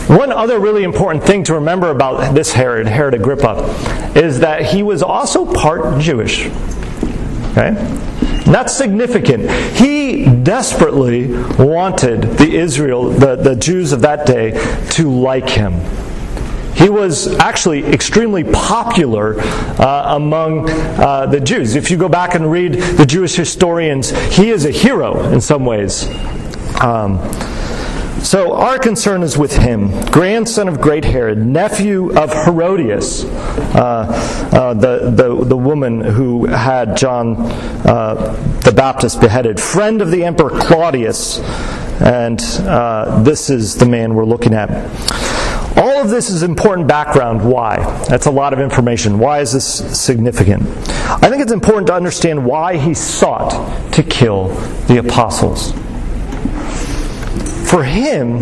One 0.09 0.33
other 0.33 0.59
really 0.59 0.83
important 0.83 1.23
thing 1.23 1.45
to 1.45 1.53
remember 1.53 1.91
about 1.91 2.35
this 2.35 2.51
Herod, 2.51 2.87
Herod 2.87 3.13
Agrippa, 3.13 4.11
is 4.15 4.41
that 4.41 4.65
he 4.65 4.83
was 4.83 5.01
also 5.01 5.45
part 5.53 6.01
Jewish. 6.01 6.47
Okay? 7.51 7.75
That's 8.45 8.75
significant. 8.75 9.49
He 9.77 10.25
desperately 10.25 11.27
wanted 11.63 12.21
the 12.37 12.57
Israel, 12.57 13.09
the, 13.09 13.35
the 13.35 13.55
Jews 13.55 13.91
of 13.91 14.01
that 14.01 14.25
day, 14.25 14.51
to 14.91 15.09
like 15.09 15.49
him. 15.49 15.73
He 16.75 16.89
was 16.89 17.27
actually 17.37 17.85
extremely 17.85 18.43
popular 18.43 19.39
uh, 19.39 20.15
among 20.15 20.69
uh, 20.69 21.27
the 21.27 21.39
Jews. 21.39 21.75
If 21.75 21.91
you 21.91 21.97
go 21.97 22.09
back 22.09 22.33
and 22.33 22.49
read 22.51 22.73
the 22.73 23.05
Jewish 23.05 23.35
historians, 23.35 24.09
he 24.33 24.49
is 24.49 24.65
a 24.65 24.71
hero 24.71 25.31
in 25.31 25.41
some 25.41 25.65
ways. 25.65 26.07
Um, 26.81 27.19
so 28.19 28.53
our 28.53 28.77
concern 28.77 29.23
is 29.23 29.37
with 29.37 29.55
him, 29.55 29.89
grandson 30.11 30.67
of 30.67 30.79
great 30.79 31.03
Herod, 31.03 31.39
nephew 31.39 32.15
of 32.17 32.31
Herodias, 32.31 33.25
uh, 33.25 34.49
uh, 34.53 34.73
the, 34.73 35.09
the, 35.09 35.45
the 35.45 35.57
woman 35.57 36.01
who 36.01 36.45
had 36.45 36.95
John 36.95 37.35
uh, 37.37 38.35
the 38.63 38.71
Baptist 38.71 39.19
beheaded, 39.21 39.59
friend 39.59 40.01
of 40.01 40.11
the 40.11 40.23
emperor 40.23 40.51
Claudius, 40.51 41.39
and 41.99 42.39
uh, 42.61 43.21
this 43.23 43.49
is 43.49 43.75
the 43.75 43.85
man 43.85 44.13
we're 44.13 44.25
looking 44.25 44.53
at. 44.53 44.69
All 45.77 46.01
of 46.01 46.09
this 46.09 46.29
is 46.29 46.43
important 46.43 46.87
background. 46.87 47.43
Why? 47.49 47.77
That's 48.07 48.25
a 48.25 48.31
lot 48.31 48.53
of 48.53 48.59
information. 48.59 49.19
Why 49.19 49.39
is 49.39 49.53
this 49.53 49.99
significant? 49.99 50.63
I 50.63 51.29
think 51.29 51.41
it's 51.41 51.51
important 51.51 51.87
to 51.87 51.93
understand 51.93 52.45
why 52.45 52.77
he 52.77 52.93
sought 52.93 53.93
to 53.93 54.03
kill 54.03 54.49
the 54.87 54.97
apostles. 54.97 55.73
For 57.71 57.85
him, 57.85 58.35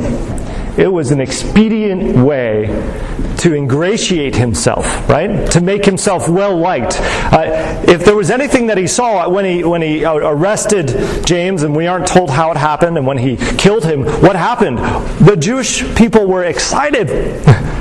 it 0.76 0.92
was 0.92 1.12
an 1.12 1.22
expedient 1.22 2.18
way 2.18 2.66
to 3.38 3.54
ingratiate 3.54 4.36
himself, 4.36 5.08
right? 5.08 5.52
To 5.52 5.62
make 5.62 5.86
himself 5.86 6.28
well 6.28 6.58
liked. 6.58 7.00
Uh, 7.00 7.84
if 7.88 8.04
there 8.04 8.16
was 8.16 8.32
anything 8.32 8.66
that 8.66 8.80
he 8.80 8.88
saw 8.88 9.30
when 9.30 9.46
he 9.46 9.64
when 9.64 9.84
he 9.84 10.04
arrested 10.04 11.28
James, 11.28 11.62
and 11.62 11.76
we 11.76 11.86
aren't 11.86 12.08
told 12.08 12.32
how 12.32 12.50
it 12.50 12.58
happened, 12.58 12.98
and 12.98 13.06
when 13.06 13.20
he 13.20 13.38
killed 13.38 13.86
him, 13.86 14.04
what 14.04 14.36
happened? 14.36 14.80
The 15.24 15.36
Jewish 15.36 15.84
people 15.96 16.26
were 16.26 16.46
excited. 16.46 17.46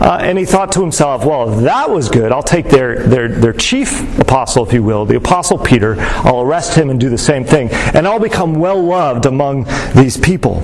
Uh, 0.00 0.16
and 0.22 0.38
he 0.38 0.44
thought 0.44 0.70
to 0.70 0.80
himself, 0.80 1.24
well, 1.24 1.48
that 1.56 1.90
was 1.90 2.08
good, 2.08 2.30
I'll 2.30 2.40
take 2.40 2.68
their, 2.68 3.02
their, 3.08 3.26
their 3.28 3.52
chief 3.52 4.16
apostle, 4.20 4.64
if 4.64 4.72
you 4.72 4.80
will, 4.80 5.04
the 5.04 5.16
apostle 5.16 5.58
Peter, 5.58 5.96
I'll 5.98 6.40
arrest 6.40 6.78
him 6.78 6.90
and 6.90 7.00
do 7.00 7.10
the 7.10 7.18
same 7.18 7.44
thing, 7.44 7.68
and 7.72 8.06
I'll 8.06 8.20
become 8.20 8.54
well 8.54 8.80
loved 8.80 9.26
among 9.26 9.66
these 9.96 10.16
people. 10.16 10.62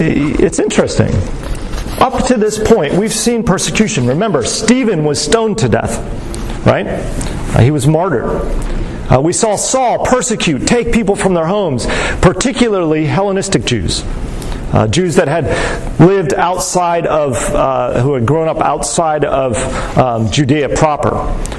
It's 0.00 0.58
interesting. 0.58 1.10
Up 2.00 2.24
to 2.26 2.36
this 2.36 2.58
point, 2.58 2.94
we've 2.94 3.12
seen 3.12 3.44
persecution. 3.44 4.06
Remember, 4.06 4.44
Stephen 4.44 5.04
was 5.04 5.20
stoned 5.22 5.58
to 5.58 5.68
death, 5.68 5.98
right? 6.66 6.86
Uh, 6.86 7.60
he 7.60 7.70
was 7.70 7.86
martyred. 7.86 8.42
Uh, 9.10 9.20
we 9.20 9.32
saw 9.32 9.56
Saul 9.56 10.04
persecute, 10.04 10.66
take 10.66 10.92
people 10.92 11.14
from 11.14 11.34
their 11.34 11.46
homes, 11.46 11.86
particularly 12.20 13.06
Hellenistic 13.06 13.64
Jews 13.64 14.02
uh, 14.74 14.88
Jews 14.88 15.14
that 15.14 15.28
had 15.28 15.44
lived 16.00 16.34
outside 16.34 17.06
of, 17.06 17.36
uh, 17.54 18.02
who 18.02 18.14
had 18.14 18.26
grown 18.26 18.48
up 18.48 18.58
outside 18.58 19.24
of 19.24 19.56
um, 19.96 20.30
Judea 20.32 20.70
proper, 20.70 21.16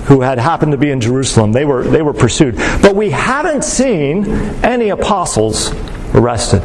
who 0.08 0.20
had 0.20 0.38
happened 0.38 0.74
to 0.74 0.78
be 0.78 0.92
in 0.92 1.00
Jerusalem. 1.00 1.54
They 1.54 1.64
were, 1.64 1.84
they 1.84 2.02
were 2.02 2.14
pursued. 2.14 2.58
But 2.82 2.94
we 2.96 3.12
haven't 3.12 3.64
seen 3.64 4.26
any 4.66 4.90
apostles 4.90 5.74
arrested. 6.14 6.62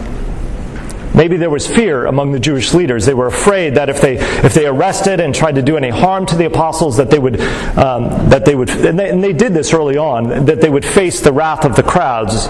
Maybe 1.15 1.37
there 1.37 1.51
was 1.51 1.67
fear 1.67 2.07
among 2.07 2.33
the 2.33 2.39
Jewish 2.39 2.73
leaders. 2.73 3.05
They 3.05 3.15
were 3.15 3.27
afraid 3.27 3.75
that 3.75 3.89
if 3.89 4.01
they 4.01 4.17
if 4.19 4.55
they 4.55 4.67
arrested 4.67 5.19
and 5.21 5.35
tried 5.35 5.57
to 5.57 5.63
do 5.63 5.77
any 5.77 5.89
harm 5.89 6.25
to 6.27 6.37
the 6.37 6.45
apostles, 6.45 6.97
that 6.99 7.11
they 7.11 7.19
would 7.19 7.41
um, 7.77 8.29
that 8.29 8.45
they 8.45 8.55
would 8.55 8.71
and 8.71 8.99
they, 8.99 9.11
and 9.11 9.23
they, 9.23 9.33
did 9.33 9.53
this 9.53 9.73
early 9.75 9.97
on 9.97 10.47
that 10.47 10.61
they 10.61 10.69
would 10.69 10.85
face 10.85 11.21
the 11.21 11.33
wrath 11.33 11.65
of 11.65 11.75
the 11.75 11.83
crowds. 11.83 12.49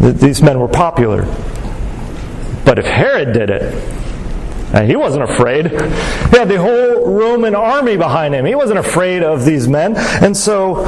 These 0.00 0.42
men 0.42 0.60
were 0.60 0.68
popular. 0.68 1.22
But 2.64 2.78
if 2.78 2.86
Herod 2.86 3.32
did 3.32 3.50
it, 3.50 3.62
and 4.72 4.88
he 4.88 4.96
wasn't 4.96 5.22
afraid. 5.22 5.70
He 5.70 5.76
had 6.36 6.48
the 6.48 6.60
whole 6.60 7.14
Roman 7.14 7.54
army 7.54 7.96
behind 7.96 8.34
him. 8.34 8.44
He 8.44 8.56
wasn't 8.56 8.80
afraid 8.80 9.22
of 9.22 9.44
these 9.44 9.68
men. 9.68 9.94
And 9.96 10.36
so 10.36 10.84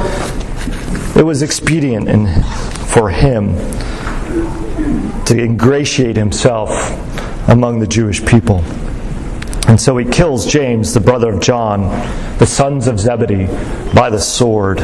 it 1.15 1.23
was 1.23 1.41
expedient 1.41 2.09
for 2.89 3.09
him 3.09 3.55
to 5.25 5.37
ingratiate 5.37 6.15
himself 6.15 6.69
among 7.49 7.79
the 7.79 7.87
Jewish 7.87 8.25
people. 8.25 8.63
And 9.67 9.79
so 9.79 9.97
he 9.97 10.05
kills 10.05 10.45
James, 10.45 10.93
the 10.93 10.99
brother 10.99 11.33
of 11.33 11.41
John, 11.41 11.89
the 12.37 12.45
sons 12.45 12.87
of 12.87 12.99
Zebedee, 12.99 13.47
by 13.93 14.09
the 14.09 14.19
sword. 14.19 14.81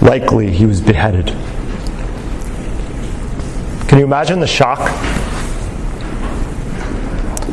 Likely 0.00 0.50
he 0.50 0.66
was 0.66 0.80
beheaded. 0.80 1.26
Can 3.88 3.98
you 3.98 4.04
imagine 4.04 4.40
the 4.40 4.46
shock 4.46 4.90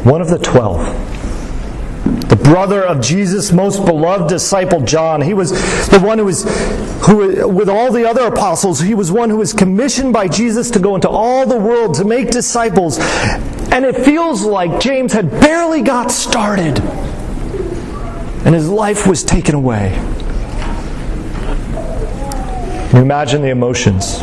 one 0.04 0.20
of 0.20 0.30
the 0.30 0.40
twelve. 0.40 0.80
The 2.32 2.38
brother 2.38 2.82
of 2.82 3.02
Jesus' 3.02 3.52
most 3.52 3.86
beloved 3.86 4.30
disciple 4.30 4.80
John. 4.80 5.22
He 5.22 5.34
was 5.34 5.52
the 5.90 6.00
one 6.00 6.18
who 6.18 6.24
was, 6.24 6.46
who, 7.06 7.46
with 7.50 7.68
all 7.68 7.92
the 7.92 8.10
other 8.10 8.22
apostles, 8.22 8.80
he 8.80 8.94
was 8.94 9.12
one 9.12 9.30
who 9.30 9.36
was 9.36 9.52
commissioned 9.52 10.14
by 10.14 10.30
Jesus 10.30 10.72
to 10.72 10.80
go 10.80 10.96
into 10.96 11.10
all 11.10 11.46
the 11.46 11.60
world 11.60 11.96
to 11.96 12.06
make 12.06 12.30
disciples. 12.32 13.00
And 13.02 13.84
it 13.84 13.98
feels 14.06 14.44
like 14.44 14.80
James 14.80 15.12
had 15.12 15.30
barely 15.30 15.82
got 15.82 16.10
started, 16.10 16.80
and 18.46 18.56
his 18.56 18.70
life 18.70 19.06
was 19.06 19.26
taken 19.26 19.54
away. 19.54 19.92
You 22.94 23.02
imagine 23.02 23.42
the 23.42 23.50
emotions? 23.50 24.22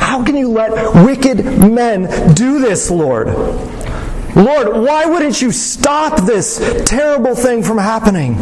How 0.00 0.24
can 0.24 0.36
you 0.36 0.48
let 0.48 1.04
wicked 1.04 1.44
men 1.44 2.32
do 2.32 2.60
this, 2.60 2.90
Lord? 2.90 3.28
Lord, 4.36 4.68
why 4.68 5.06
wouldn't 5.06 5.42
you 5.42 5.50
stop 5.50 6.22
this 6.22 6.58
terrible 6.86 7.34
thing 7.34 7.62
from 7.62 7.78
happening? 7.78 8.36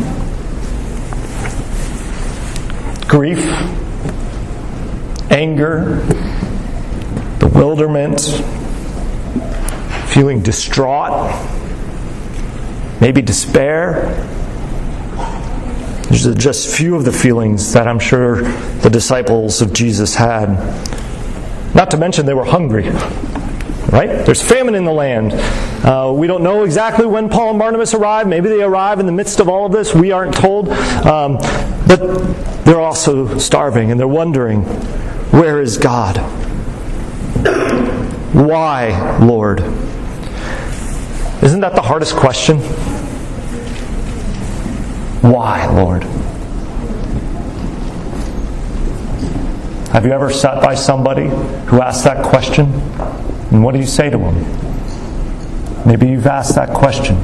Grief, 3.09 3.39
anger, 5.31 6.05
bewilderment, 7.39 8.21
feeling 10.07 10.43
distraught, 10.43 11.35
maybe 13.01 13.23
despair. 13.23 14.27
These 16.11 16.27
are 16.27 16.35
just 16.35 16.75
few 16.75 16.97
of 16.97 17.05
the 17.05 17.13
feelings 17.13 17.73
that 17.73 17.89
I'm 17.89 17.99
sure 17.99 18.43
the 18.81 18.91
disciples 18.91 19.63
of 19.63 19.73
Jesus 19.73 20.15
had. 20.15 20.49
Not 21.75 21.91
to 21.93 21.97
mention 21.97 22.27
they 22.27 22.35
were 22.35 22.45
hungry. 22.45 22.91
Right? 23.91 24.25
There's 24.27 24.43
famine 24.43 24.75
in 24.75 24.85
the 24.85 24.93
land. 24.93 25.33
Uh, 25.85 26.13
we 26.15 26.27
don't 26.27 26.43
know 26.43 26.65
exactly 26.65 27.07
when 27.07 27.29
Paul 27.29 27.51
and 27.51 27.59
Barnabas 27.59 27.95
arrived. 27.95 28.29
Maybe 28.29 28.49
they 28.49 28.63
arrive 28.63 29.01
in 29.01 29.07
the 29.07 29.13
midst 29.13 29.41
of 29.41 29.49
all 29.49 29.65
of 29.65 29.73
this. 29.73 29.95
We 29.95 30.13
aren't 30.13 30.35
told. 30.35 30.69
Um, 30.69 31.39
but 31.87 32.65
they're 32.65 32.81
also 32.81 33.39
starving 33.39 33.91
and 33.91 33.99
they're 33.99 34.07
wondering, 34.07 34.63
where 35.31 35.63
is 35.63 35.79
God? 35.79 36.19
Why, 38.35 39.19
Lord? 39.19 39.61
Isn't 41.43 41.61
that 41.61 41.75
the 41.75 41.83
hardest 41.83 42.15
question? 42.15 42.59
Why, 45.23 45.67
Lord? 45.67 46.05
Have 49.93 50.05
you 50.05 50.13
ever 50.13 50.31
sat 50.31 50.63
by 50.63 50.75
somebody 50.75 51.29
who 51.29 51.81
asked 51.81 52.05
that 52.05 52.25
question? 52.25 52.88
And 53.51 53.65
what 53.65 53.73
do 53.73 53.79
you 53.79 53.87
say 53.87 54.11
to 54.11 54.19
him? 54.19 55.87
Maybe 55.87 56.09
you've 56.09 56.27
asked 56.27 56.55
that 56.57 56.71
question. 56.71 57.17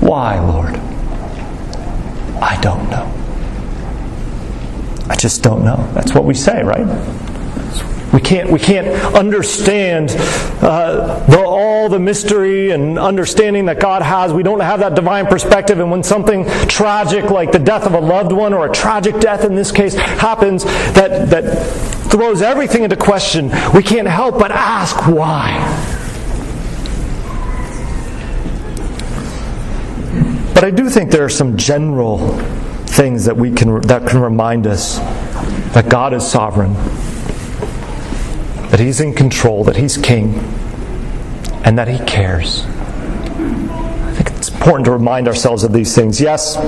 Why, 0.00 0.38
Lord? 0.38 0.76
I 2.40 2.60
don't 2.60 2.88
know. 2.90 3.12
I 5.08 5.16
just 5.16 5.42
don't 5.42 5.64
know. 5.64 5.88
That's 5.94 6.14
what 6.14 6.24
we 6.24 6.34
say, 6.34 6.62
right? 6.62 6.86
We 8.12 8.20
can't, 8.20 8.50
we 8.50 8.58
can't 8.58 8.86
understand 9.14 10.10
uh, 10.62 11.26
the, 11.26 11.44
all 11.44 11.88
the 11.88 11.98
mystery 11.98 12.70
and 12.70 12.98
understanding 12.98 13.66
that 13.66 13.80
God 13.80 14.02
has. 14.02 14.32
We 14.32 14.44
don't 14.44 14.60
have 14.60 14.80
that 14.80 14.94
divine 14.94 15.26
perspective. 15.26 15.80
And 15.80 15.90
when 15.90 16.02
something 16.02 16.46
tragic, 16.68 17.30
like 17.30 17.50
the 17.50 17.58
death 17.58 17.84
of 17.84 17.94
a 17.94 18.00
loved 18.00 18.32
one, 18.32 18.54
or 18.54 18.66
a 18.66 18.72
tragic 18.72 19.18
death 19.18 19.44
in 19.44 19.54
this 19.54 19.72
case, 19.72 19.94
happens 19.94 20.64
that, 20.64 21.30
that 21.30 21.66
throws 22.10 22.42
everything 22.42 22.84
into 22.84 22.96
question, 22.96 23.50
we 23.74 23.82
can't 23.82 24.08
help 24.08 24.38
but 24.38 24.52
ask 24.52 25.08
why. 25.08 25.54
But 30.54 30.64
I 30.64 30.70
do 30.70 30.88
think 30.88 31.10
there 31.10 31.24
are 31.24 31.28
some 31.28 31.56
general 31.56 32.38
things 32.86 33.26
that 33.26 33.36
we 33.36 33.52
can 33.52 33.82
that 33.82 34.08
can 34.08 34.20
remind 34.20 34.66
us 34.66 34.98
that 35.74 35.90
God 35.90 36.14
is 36.14 36.26
sovereign 36.26 36.74
that 38.76 38.84
He's 38.84 39.00
in 39.00 39.14
control, 39.14 39.64
that 39.64 39.76
He's 39.76 39.96
king, 39.96 40.34
and 41.64 41.78
that 41.78 41.88
He 41.88 41.98
cares. 42.04 42.62
I 42.62 44.12
think 44.12 44.36
it's 44.36 44.50
important 44.50 44.84
to 44.84 44.90
remind 44.90 45.28
ourselves 45.28 45.64
of 45.64 45.72
these 45.72 45.94
things. 45.94 46.20
Yes, 46.20 46.58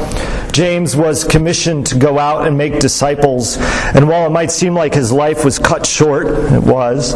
James 0.50 0.96
was 0.96 1.22
commissioned 1.22 1.86
to 1.88 1.98
go 1.98 2.18
out 2.18 2.46
and 2.46 2.56
make 2.56 2.78
disciples, 2.78 3.58
and 3.58 4.08
while 4.08 4.26
it 4.26 4.30
might 4.30 4.50
seem 4.50 4.72
like 4.72 4.94
his 4.94 5.12
life 5.12 5.44
was 5.44 5.58
cut 5.58 5.84
short, 5.84 6.28
it 6.28 6.62
was, 6.62 7.12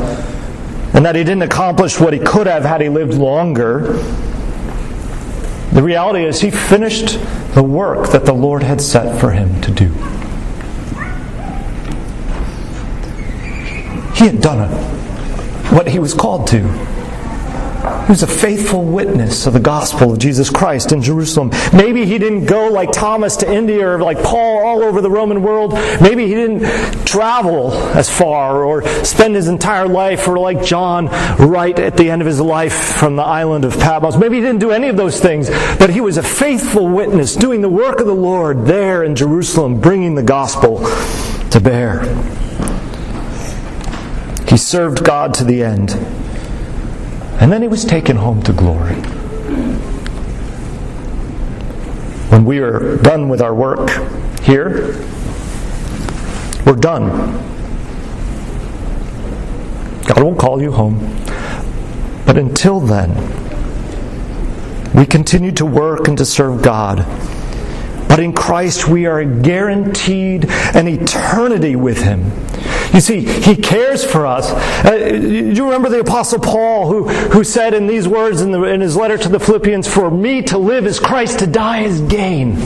and 0.94 1.06
that 1.06 1.14
he 1.14 1.24
didn't 1.24 1.44
accomplish 1.44 1.98
what 1.98 2.12
he 2.12 2.18
could 2.18 2.46
have 2.46 2.66
had 2.66 2.82
he 2.82 2.90
lived 2.90 3.14
longer, 3.14 3.94
the 5.72 5.82
reality 5.82 6.22
is 6.22 6.42
he 6.42 6.50
finished 6.50 7.18
the 7.54 7.62
work 7.62 8.10
that 8.10 8.26
the 8.26 8.34
Lord 8.34 8.62
had 8.62 8.82
set 8.82 9.18
for 9.18 9.30
him 9.30 9.58
to 9.62 9.70
do. 9.70 10.21
He 14.22 14.28
had 14.28 14.40
done 14.40 14.70
it, 14.70 15.72
what 15.74 15.88
he 15.88 15.98
was 15.98 16.14
called 16.14 16.46
to. 16.46 16.60
He 16.62 18.08
was 18.08 18.22
a 18.22 18.28
faithful 18.28 18.84
witness 18.84 19.48
of 19.48 19.52
the 19.52 19.58
gospel 19.58 20.12
of 20.12 20.20
Jesus 20.20 20.48
Christ 20.48 20.92
in 20.92 21.02
Jerusalem. 21.02 21.50
Maybe 21.72 22.06
he 22.06 22.18
didn't 22.18 22.46
go 22.46 22.68
like 22.68 22.92
Thomas 22.92 23.38
to 23.38 23.52
India 23.52 23.84
or 23.84 23.98
like 23.98 24.22
Paul 24.22 24.64
all 24.64 24.84
over 24.84 25.00
the 25.00 25.10
Roman 25.10 25.42
world. 25.42 25.72
Maybe 26.00 26.28
he 26.28 26.34
didn't 26.34 27.04
travel 27.04 27.72
as 27.72 28.08
far 28.08 28.62
or 28.62 28.86
spend 29.04 29.34
his 29.34 29.48
entire 29.48 29.88
life 29.88 30.28
or 30.28 30.38
like 30.38 30.64
John 30.64 31.06
right 31.38 31.76
at 31.76 31.96
the 31.96 32.08
end 32.08 32.22
of 32.22 32.26
his 32.28 32.40
life 32.40 32.74
from 32.74 33.16
the 33.16 33.24
island 33.24 33.64
of 33.64 33.76
Patmos. 33.76 34.16
Maybe 34.16 34.36
he 34.36 34.42
didn't 34.42 34.60
do 34.60 34.70
any 34.70 34.88
of 34.88 34.96
those 34.96 35.18
things, 35.18 35.50
but 35.80 35.90
he 35.90 36.00
was 36.00 36.16
a 36.16 36.22
faithful 36.22 36.86
witness 36.86 37.34
doing 37.34 37.60
the 37.60 37.68
work 37.68 37.98
of 37.98 38.06
the 38.06 38.14
Lord 38.14 38.66
there 38.66 39.02
in 39.02 39.16
Jerusalem, 39.16 39.80
bringing 39.80 40.14
the 40.14 40.22
gospel 40.22 40.78
to 41.50 41.60
bear. 41.60 42.02
He 44.52 44.58
served 44.58 45.02
God 45.02 45.32
to 45.34 45.44
the 45.44 45.62
end. 45.62 45.92
And 47.40 47.50
then 47.50 47.62
he 47.62 47.68
was 47.68 47.86
taken 47.86 48.16
home 48.16 48.42
to 48.42 48.52
glory. 48.52 48.96
When 52.28 52.44
we 52.44 52.58
are 52.58 52.98
done 52.98 53.30
with 53.30 53.40
our 53.40 53.54
work 53.54 53.88
here, 54.42 54.94
we're 56.66 56.76
done. 56.78 57.08
God 60.04 60.22
will 60.22 60.34
call 60.34 60.60
you 60.60 60.72
home. 60.72 60.98
But 62.26 62.36
until 62.36 62.78
then, 62.78 63.10
we 64.94 65.06
continue 65.06 65.52
to 65.52 65.64
work 65.64 66.08
and 66.08 66.18
to 66.18 66.26
serve 66.26 66.60
God 66.60 67.06
but 68.12 68.20
in 68.20 68.34
Christ, 68.34 68.88
we 68.88 69.06
are 69.06 69.24
guaranteed 69.24 70.44
an 70.74 70.86
eternity 70.86 71.76
with 71.76 72.02
Him. 72.02 72.30
You 72.92 73.00
see, 73.00 73.20
He 73.20 73.56
cares 73.56 74.04
for 74.04 74.26
us. 74.26 74.50
Uh, 74.84 74.94
you 74.94 75.64
remember 75.64 75.88
the 75.88 76.00
Apostle 76.00 76.38
Paul 76.38 76.88
who, 76.88 77.08
who 77.08 77.44
said 77.44 77.74
in 77.74 77.86
these 77.86 78.06
words 78.06 78.40
in, 78.40 78.52
the, 78.52 78.62
in 78.64 78.80
his 78.80 78.96
letter 78.96 79.16
to 79.18 79.28
the 79.28 79.40
Philippians, 79.40 79.88
For 79.88 80.10
me 80.10 80.42
to 80.42 80.58
live 80.58 80.86
is 80.86 81.00
Christ, 81.00 81.38
to 81.40 81.46
die 81.46 81.82
is 81.82 82.00
gain. 82.02 82.56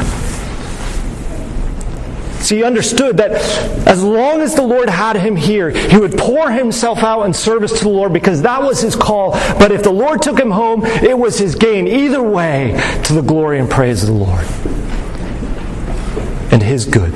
See, 2.41 2.57
he 2.59 2.65
understood 2.65 3.17
that 3.17 3.33
as 3.89 4.05
long 4.05 4.41
as 4.41 4.55
the 4.55 4.62
Lord 4.62 4.89
had 4.89 5.17
him 5.17 5.35
here, 5.35 5.71
he 5.71 5.97
would 5.97 6.17
pour 6.17 6.51
himself 6.51 6.99
out 6.99 7.23
in 7.23 7.33
service 7.33 7.73
to 7.79 7.85
the 7.85 7.91
Lord 7.91 8.12
because 8.12 8.43
that 8.43 8.62
was 8.62 8.81
his 8.81 8.95
call. 8.95 9.33
But 9.59 9.73
if 9.73 9.83
the 9.83 9.91
Lord 9.91 10.23
took 10.23 10.39
him 10.39 10.53
home, 10.53 10.85
it 10.85 11.19
was 11.19 11.39
his 11.39 11.57
gain. 11.57 11.89
Either 11.89 12.23
way, 12.23 12.81
to 13.05 13.15
the 13.15 13.23
glory 13.23 13.59
and 13.59 13.69
praise 13.69 14.03
of 14.05 14.11
the 14.11 14.15
Lord 14.15 14.47
and 16.57 16.62
His 16.62 16.87
good, 16.87 17.12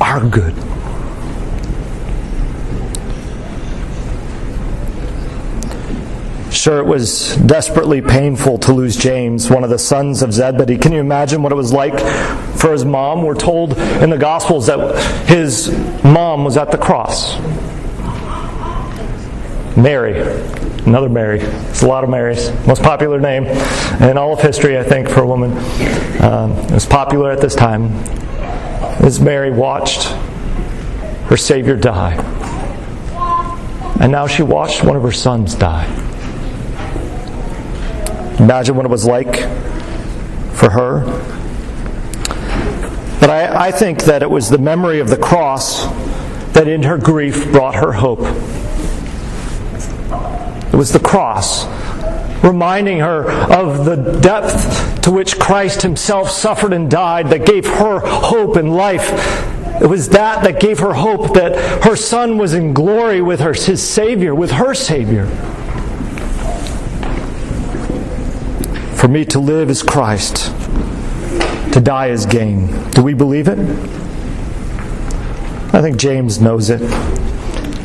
our 0.00 0.24
good. 0.28 0.54
Sure, 6.54 6.78
it 6.78 6.86
was 6.86 7.34
desperately 7.36 8.00
painful 8.00 8.58
to 8.58 8.72
lose 8.72 8.96
James, 8.96 9.50
one 9.50 9.64
of 9.64 9.70
the 9.70 9.78
sons 9.78 10.22
of 10.22 10.32
Zebedee. 10.32 10.78
Can 10.78 10.92
you 10.92 11.00
imagine 11.00 11.42
what 11.42 11.50
it 11.50 11.56
was 11.56 11.72
like 11.72 11.98
for 12.56 12.70
his 12.70 12.84
mom? 12.84 13.22
We're 13.22 13.34
told 13.34 13.76
in 13.76 14.08
the 14.08 14.16
Gospels 14.16 14.66
that 14.68 15.26
his 15.26 15.68
mom 16.04 16.44
was 16.44 16.56
at 16.56 16.70
the 16.70 16.78
cross. 16.78 17.36
Mary, 19.76 20.20
another 20.86 21.08
Mary. 21.08 21.40
It's 21.40 21.82
a 21.82 21.88
lot 21.88 22.04
of 22.04 22.08
Marys. 22.08 22.52
Most 22.68 22.84
popular 22.84 23.18
name 23.18 23.46
in 24.00 24.16
all 24.16 24.32
of 24.32 24.40
history, 24.40 24.78
I 24.78 24.84
think, 24.84 25.08
for 25.08 25.22
a 25.22 25.26
woman. 25.26 25.50
Um, 26.22 26.52
it 26.52 26.70
was 26.70 26.86
popular 26.86 27.32
at 27.32 27.40
this 27.40 27.56
time. 27.56 27.86
As 29.02 29.20
Mary 29.20 29.50
watched 29.50 30.04
her 31.26 31.36
Savior 31.36 31.76
die. 31.76 32.14
And 34.00 34.12
now 34.12 34.28
she 34.28 34.44
watched 34.44 34.84
one 34.84 34.96
of 34.96 35.02
her 35.02 35.12
sons 35.12 35.56
die. 35.56 36.03
Imagine 38.38 38.74
what 38.76 38.84
it 38.84 38.90
was 38.90 39.04
like 39.04 39.36
for 40.54 40.70
her. 40.70 41.04
But 43.20 43.30
I, 43.30 43.68
I 43.68 43.70
think 43.70 44.02
that 44.04 44.22
it 44.22 44.30
was 44.30 44.50
the 44.50 44.58
memory 44.58 45.00
of 45.00 45.08
the 45.08 45.16
cross 45.16 45.86
that 46.52 46.68
in 46.68 46.82
her 46.82 46.98
grief 46.98 47.50
brought 47.52 47.74
her 47.76 47.92
hope. 47.92 48.20
It 50.72 50.76
was 50.76 50.92
the 50.92 51.00
cross, 51.00 51.64
reminding 52.44 52.98
her 52.98 53.30
of 53.30 53.84
the 53.84 54.18
depth 54.20 55.02
to 55.02 55.10
which 55.10 55.38
Christ 55.38 55.82
Himself 55.82 56.30
suffered 56.30 56.72
and 56.72 56.90
died 56.90 57.30
that 57.30 57.46
gave 57.46 57.66
her 57.66 58.00
hope 58.00 58.56
and 58.56 58.74
life. 58.74 59.10
It 59.80 59.86
was 59.86 60.08
that 60.10 60.44
that 60.44 60.60
gave 60.60 60.80
her 60.80 60.94
hope 60.94 61.34
that 61.34 61.84
her 61.84 61.96
son 61.96 62.38
was 62.38 62.52
in 62.52 62.74
glory 62.74 63.22
with 63.22 63.40
her, 63.40 63.52
his 63.52 63.86
Savior, 63.88 64.34
with 64.34 64.50
her 64.50 64.74
Savior. 64.74 65.26
For 69.04 69.08
me 69.08 69.26
to 69.26 69.38
live 69.38 69.68
is 69.68 69.82
Christ, 69.82 70.46
to 71.74 71.78
die 71.78 72.06
is 72.06 72.24
gain. 72.24 72.68
Do 72.92 73.02
we 73.02 73.12
believe 73.12 73.48
it? 73.48 73.58
I 75.74 75.82
think 75.82 75.98
James 75.98 76.40
knows 76.40 76.70
it. 76.70 76.80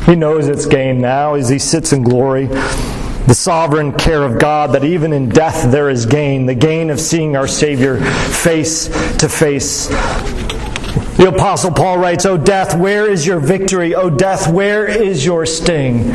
He 0.06 0.16
knows 0.16 0.48
it's 0.48 0.64
gain 0.64 0.98
now 0.98 1.34
as 1.34 1.50
he 1.50 1.58
sits 1.58 1.92
in 1.92 2.04
glory. 2.04 2.46
The 2.46 3.34
sovereign 3.34 3.92
care 3.92 4.22
of 4.22 4.38
God 4.38 4.72
that 4.72 4.82
even 4.82 5.12
in 5.12 5.28
death 5.28 5.70
there 5.70 5.90
is 5.90 6.06
gain, 6.06 6.46
the 6.46 6.54
gain 6.54 6.88
of 6.88 6.98
seeing 6.98 7.36
our 7.36 7.46
Savior 7.46 8.00
face 8.00 8.86
to 9.18 9.28
face. 9.28 9.88
The 11.18 11.28
Apostle 11.28 11.72
Paul 11.72 11.98
writes, 11.98 12.24
O 12.24 12.38
death, 12.38 12.74
where 12.78 13.06
is 13.06 13.26
your 13.26 13.40
victory? 13.40 13.94
O 13.94 14.08
death, 14.08 14.50
where 14.50 14.86
is 14.86 15.26
your 15.26 15.44
sting? 15.44 16.12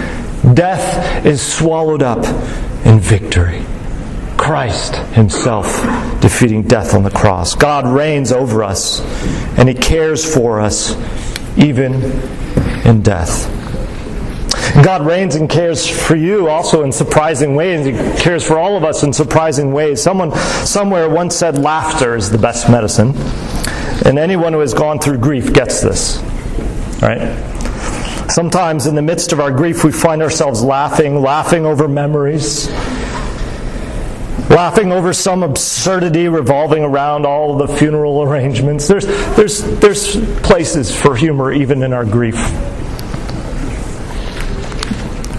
Death 0.56 1.24
is 1.24 1.44
swallowed 1.44 2.02
up 2.02 2.26
in 2.88 3.00
victory. 3.00 3.64
Christ 4.46 4.94
Himself 5.16 5.82
defeating 6.22 6.62
death 6.62 6.94
on 6.94 7.02
the 7.02 7.10
cross. 7.10 7.56
God 7.56 7.88
reigns 7.88 8.32
over 8.32 8.64
us, 8.64 9.02
and 9.58 9.68
He 9.68 9.74
cares 9.74 10.24
for 10.24 10.62
us 10.62 10.96
even 11.58 11.96
in 12.86 13.02
death. 13.02 13.52
God 14.84 15.04
reigns 15.04 15.34
and 15.34 15.50
cares 15.50 15.90
for 15.90 16.16
you 16.16 16.48
also 16.48 16.84
in 16.84 16.92
surprising 16.92 17.56
ways. 17.56 17.88
He 17.88 17.94
cares 18.22 18.46
for 18.46 18.60
all 18.60 18.78
of 18.78 18.84
us 18.84 19.02
in 19.02 19.14
surprising 19.14 19.74
ways. 19.74 20.00
Someone 20.04 20.32
somewhere 20.64 21.10
once 21.10 21.36
said 21.36 21.58
laughter 21.58 22.16
is 22.16 22.30
the 22.30 22.38
best 22.38 22.70
medicine. 22.70 23.14
And 24.06 24.20
anyone 24.20 24.54
who 24.54 24.60
has 24.60 24.76
gone 24.76 25.00
through 25.00 25.18
grief 25.18 25.54
gets 25.54 25.82
this. 25.82 26.22
Right? 27.02 27.34
Sometimes 28.30 28.86
in 28.86 28.94
the 28.94 29.02
midst 29.02 29.34
of 29.34 29.40
our 29.40 29.50
grief, 29.50 29.84
we 29.84 29.92
find 29.92 30.22
ourselves 30.22 30.62
laughing, 30.62 31.20
laughing 31.20 31.66
over 31.66 31.88
memories, 31.88 32.68
laughing 34.50 34.92
over 34.92 35.14
some 35.14 35.44
absurdity 35.44 36.28
revolving 36.28 36.84
around 36.84 37.26
all 37.26 37.58
the 37.58 37.68
funeral 37.68 38.22
arrangements. 38.24 38.88
There's, 38.88 39.06
there's, 39.36 39.62
there's 39.80 40.16
places 40.42 40.96
for 40.96 41.16
humor 41.16 41.52
even 41.52 41.84
in 41.84 41.94
our 41.94 42.06
grief. 42.06 42.36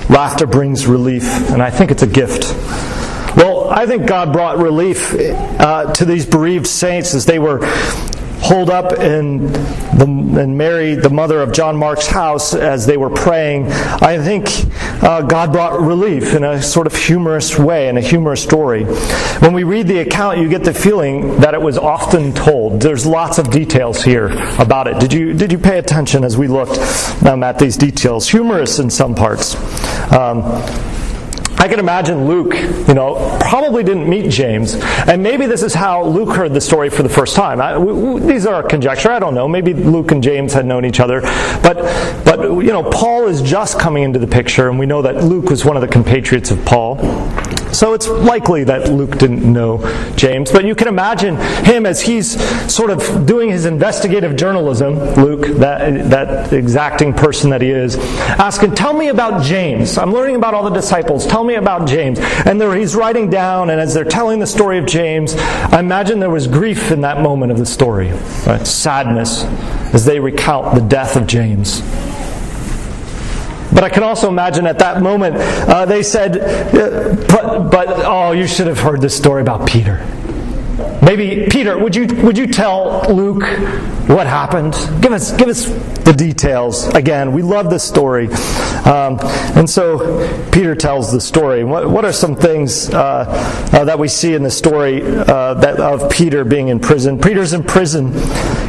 Laughter 0.09 0.47
brings 0.47 0.87
relief, 0.87 1.25
and 1.51 1.63
I 1.63 1.71
think 1.71 1.91
it's 1.91 2.03
a 2.03 2.07
gift. 2.07 2.55
Well, 3.37 3.69
I 3.69 3.87
think 3.87 4.07
God 4.07 4.33
brought 4.33 4.59
relief 4.59 5.13
uh, 5.15 5.93
to 5.93 6.05
these 6.05 6.25
bereaved 6.25 6.67
saints 6.67 7.15
as 7.15 7.27
they 7.27 7.39
were 7.39 7.59
holed 8.47 8.71
up 8.71 9.01
in, 9.01 9.53
the, 9.99 10.39
in 10.41 10.57
Mary, 10.57 10.95
the 10.95 11.11
mother 11.11 11.43
of 11.43 11.53
John 11.53 11.77
Mark's 11.77 12.07
house, 12.07 12.55
as 12.55 12.87
they 12.87 12.97
were 12.97 13.11
praying. 13.11 13.67
I 13.67 14.23
think 14.23 14.49
uh, 15.03 15.23
God 15.23 15.51
brought 15.53 15.81
relief 15.81 16.33
in 16.33 16.45
a 16.45 16.63
sort 16.63 16.87
of 16.87 16.95
humorous 16.95 17.59
way, 17.59 17.89
in 17.89 17.97
a 17.97 18.01
humorous 18.01 18.43
story. 18.43 18.85
When 18.85 19.53
we 19.53 19.65
read 19.65 19.89
the 19.89 19.99
account, 19.99 20.39
you 20.39 20.49
get 20.49 20.63
the 20.63 20.73
feeling 20.73 21.41
that 21.41 21.55
it 21.55 21.61
was 21.61 21.77
often 21.77 22.33
told. 22.33 22.81
There's 22.81 23.05
lots 23.05 23.39
of 23.39 23.51
details 23.51 24.05
here 24.05 24.29
about 24.61 24.87
it. 24.87 25.01
Did 25.01 25.13
you, 25.13 25.33
did 25.35 25.51
you 25.51 25.59
pay 25.59 25.79
attention 25.79 26.23
as 26.23 26.39
we 26.39 26.47
looked 26.47 26.79
um, 27.25 27.43
at 27.43 27.59
these 27.59 27.77
details? 27.77 28.29
Humorous 28.29 28.79
in 28.79 28.91
some 28.91 29.17
parts. 29.17 29.57
Um, 30.13 30.43
I 31.66 31.68
can 31.68 31.81
imagine 31.81 32.29
Luke, 32.29 32.55
you 32.87 32.94
know, 32.94 33.37
probably 33.40 33.83
didn't 33.83 34.09
meet 34.09 34.31
James, 34.31 34.76
and 34.76 35.20
maybe 35.20 35.46
this 35.46 35.64
is 35.64 35.74
how 35.74 36.05
Luke 36.05 36.29
heard 36.29 36.55
the 36.55 36.61
story 36.61 36.90
for 36.90 37.02
the 37.02 37.09
first 37.09 37.35
time. 37.35 37.61
I, 37.61 37.76
we, 37.76 37.92
we, 37.92 38.20
these 38.20 38.46
are 38.46 38.62
conjecture. 38.62 39.11
I 39.11 39.18
don't 39.18 39.35
know. 39.35 39.48
Maybe 39.48 39.74
Luke 39.74 40.12
and 40.12 40.22
James 40.22 40.52
had 40.52 40.64
known 40.64 40.85
each 40.85 41.00
other, 41.00 41.22
but 41.64 41.74
but 42.24 42.40
you 42.40 42.70
know, 42.70 42.88
Paul 42.88 43.26
is 43.26 43.42
just 43.42 43.81
coming 43.81 44.05
into 44.05 44.20
the 44.20 44.29
picture, 44.29 44.68
and 44.68 44.79
we 44.79 44.87
know 44.87 45.02
that 45.02 45.24
Luke 45.24 45.50
was 45.50 45.64
one 45.64 45.76
of 45.76 45.81
the 45.81 45.88
compatriots 45.88 46.52
of 46.52 46.64
Paul. 46.64 46.98
So 47.77 47.93
it's 47.93 48.09
likely 48.09 48.65
that 48.65 48.91
Luke 48.91 49.19
didn't 49.19 49.43
know 49.53 49.85
James, 50.17 50.51
but 50.51 50.65
you 50.65 50.75
can 50.75 50.89
imagine 50.89 51.37
him 51.67 51.85
as 51.85 52.01
he's 52.01 52.41
sort 52.75 52.89
of 52.89 53.27
doing 53.27 53.51
his 53.51 53.67
investigative 53.67 54.35
journalism, 54.35 54.95
Luke, 55.17 55.59
that, 55.59 56.09
that 56.09 56.55
exacting 56.55 57.12
person 57.12 57.51
that 57.51 57.61
he 57.61 57.69
is, 57.69 57.97
asking, 58.39 58.77
Tell 58.77 58.95
me 58.95 59.09
about 59.09 59.43
James. 59.43 59.99
I'm 59.99 60.11
learning 60.11 60.37
about 60.37 60.55
all 60.55 60.65
the 60.65 60.71
disciples. 60.71 61.27
Tell 61.27 61.45
me 61.45 61.57
about 61.57 61.87
James. 61.87 62.19
And 62.47 62.59
there 62.59 62.75
he's 62.75 62.97
writing 62.97 63.29
down, 63.29 63.69
and 63.69 63.79
as 63.79 63.93
they're 63.93 64.05
telling 64.05 64.39
the 64.39 64.47
story 64.47 64.79
of 64.79 64.87
James, 64.87 65.35
I 65.35 65.79
imagine 65.81 66.19
there 66.19 66.31
was 66.31 66.47
grief 66.47 66.91
in 66.91 67.03
that 67.03 67.21
moment 67.21 67.53
of 67.53 67.59
the 67.59 67.67
story, 67.67 68.11
right? 68.47 68.67
sadness, 68.67 69.45
as 69.93 70.07
they 70.07 70.19
recount 70.19 70.75
the 70.75 70.81
death 70.81 71.15
of 71.15 71.27
James. 71.27 71.83
But 73.77 73.85
I 73.85 73.91
can 73.91 74.03
also 74.03 74.29
imagine 74.29 74.67
at 74.67 74.79
that 74.79 75.03
moment 75.03 75.37
uh, 75.37 75.85
they 75.85 76.03
said, 76.03 76.39
uh, 76.39 77.15
but, 77.29 77.71
but, 77.71 77.89
oh, 78.07 78.33
you 78.33 78.47
should 78.47 78.69
have 78.69 78.81
heard 78.81 79.03
this 79.03 79.15
story 79.15 79.43
about 79.43 79.69
Peter. 79.69 80.03
Maybe, 81.03 81.47
Peter, 81.51 81.79
would 81.79 81.95
you, 81.95 82.07
would 82.23 82.37
you 82.37 82.47
tell 82.47 83.05
Luke 83.15 83.43
what 84.09 84.27
happened? 84.27 84.75
Give 85.03 85.13
us, 85.13 85.33
give 85.37 85.49
us 85.49 85.67
the 86.05 86.15
details. 86.17 86.87
Again, 86.89 87.33
we 87.33 87.43
love 87.43 87.71
this 87.71 87.85
story. 87.85 88.29
Um, 88.87 89.19
and 89.57 89.69
so 89.69 90.49
Peter 90.53 90.75
tells 90.75 91.13
the 91.13 91.21
story. 91.21 91.65
What, 91.65 91.91
what 91.91 92.05
are 92.05 92.13
some 92.13 92.37
things 92.37 92.89
uh, 92.91 93.25
uh, 93.73 93.85
that 93.85 93.99
we 93.99 94.09
see 94.09 94.35
in 94.35 94.43
the 94.43 94.51
story 94.51 95.03
uh, 95.03 95.55
that, 95.55 95.81
of 95.81 96.11
Peter 96.11 96.45
being 96.45 96.69
in 96.69 96.81
prison? 96.81 97.21
Peter's 97.21 97.53
in 97.53 97.65
prison. 97.65 98.13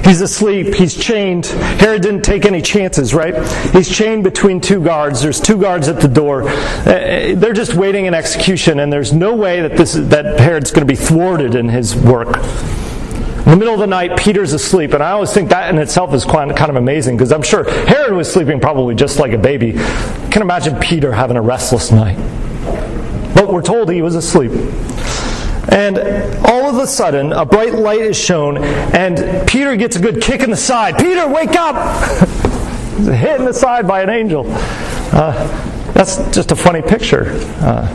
He's 0.04 0.22
asleep. 0.22 0.74
He's 0.74 0.96
chained. 0.96 1.46
Herod 1.46 2.02
didn't 2.02 2.22
take 2.22 2.46
any 2.46 2.62
chances, 2.62 3.14
right? 3.14 3.36
He's 3.74 3.90
chained 3.90 4.24
between 4.24 4.62
two 4.62 4.82
guards. 4.84 5.22
There's 5.22 5.42
two 5.42 5.60
guards 5.60 5.88
at 5.88 6.00
the 6.00 6.08
door. 6.08 6.44
Uh, 6.48 7.36
they're 7.36 7.54
just 7.54 7.74
waiting 7.76 8.08
an 8.08 8.14
execution, 8.14 8.80
and 8.80 8.92
there's 8.92 9.12
no 9.12 9.36
way 9.36 9.62
that, 9.62 9.78
this, 9.78 9.94
that 9.94 10.40
Herod's 10.40 10.72
going 10.72 10.88
to 10.88 10.92
be 10.92 10.98
thwarted 10.98 11.56
in 11.56 11.70
his 11.70 11.96
work. 11.96 12.17
In 12.26 13.52
the 13.52 13.58
middle 13.58 13.74
of 13.74 13.80
the 13.80 13.88
night, 13.88 14.18
Peter's 14.18 14.54
asleep, 14.54 14.94
and 14.94 15.02
I 15.02 15.12
always 15.12 15.32
think 15.34 15.50
that 15.50 15.74
in 15.74 15.80
itself 15.80 16.14
is 16.14 16.26
kind 16.26 16.52
of 16.52 16.76
amazing 16.76 17.16
because 17.16 17.32
I'm 17.32 17.42
sure 17.42 17.64
Herod 17.86 18.14
was 18.14 18.32
sleeping 18.32 18.60
probably 18.60 18.94
just 18.94 19.20
like 19.20 19.32
a 19.32 19.38
baby. 19.38 19.74
I 19.78 20.30
can 20.30 20.42
imagine 20.42 20.78
Peter 20.80 21.14
having 21.14 21.38
a 21.38 21.42
restless 21.42 21.92
night. 21.92 22.18
But 23.34 23.54
we're 23.54 23.62
told 23.62 23.90
he 23.90 24.02
was 24.02 24.16
asleep. 24.16 24.52
And 25.70 25.98
all 26.46 26.70
of 26.70 26.78
a 26.78 26.88
sudden, 26.88 27.32
a 27.32 27.46
bright 27.46 27.74
light 27.74 28.02
is 28.02 28.18
shown, 28.18 28.58
and 28.58 29.48
Peter 29.48 29.76
gets 29.76 29.96
a 29.96 30.00
good 30.00 30.22
kick 30.22 30.42
in 30.42 30.50
the 30.50 30.58
side. 30.58 30.98
Peter, 30.98 31.28
wake 31.28 31.56
up! 31.56 31.76
Hit 32.98 33.40
in 33.40 33.46
the 33.46 33.54
side 33.54 33.88
by 33.88 34.02
an 34.02 34.10
angel. 34.10 34.46
Uh, 34.48 35.94
that's 35.94 36.18
just 36.36 36.52
a 36.52 36.56
funny 36.56 36.82
picture. 36.82 37.28
Uh, 37.62 37.88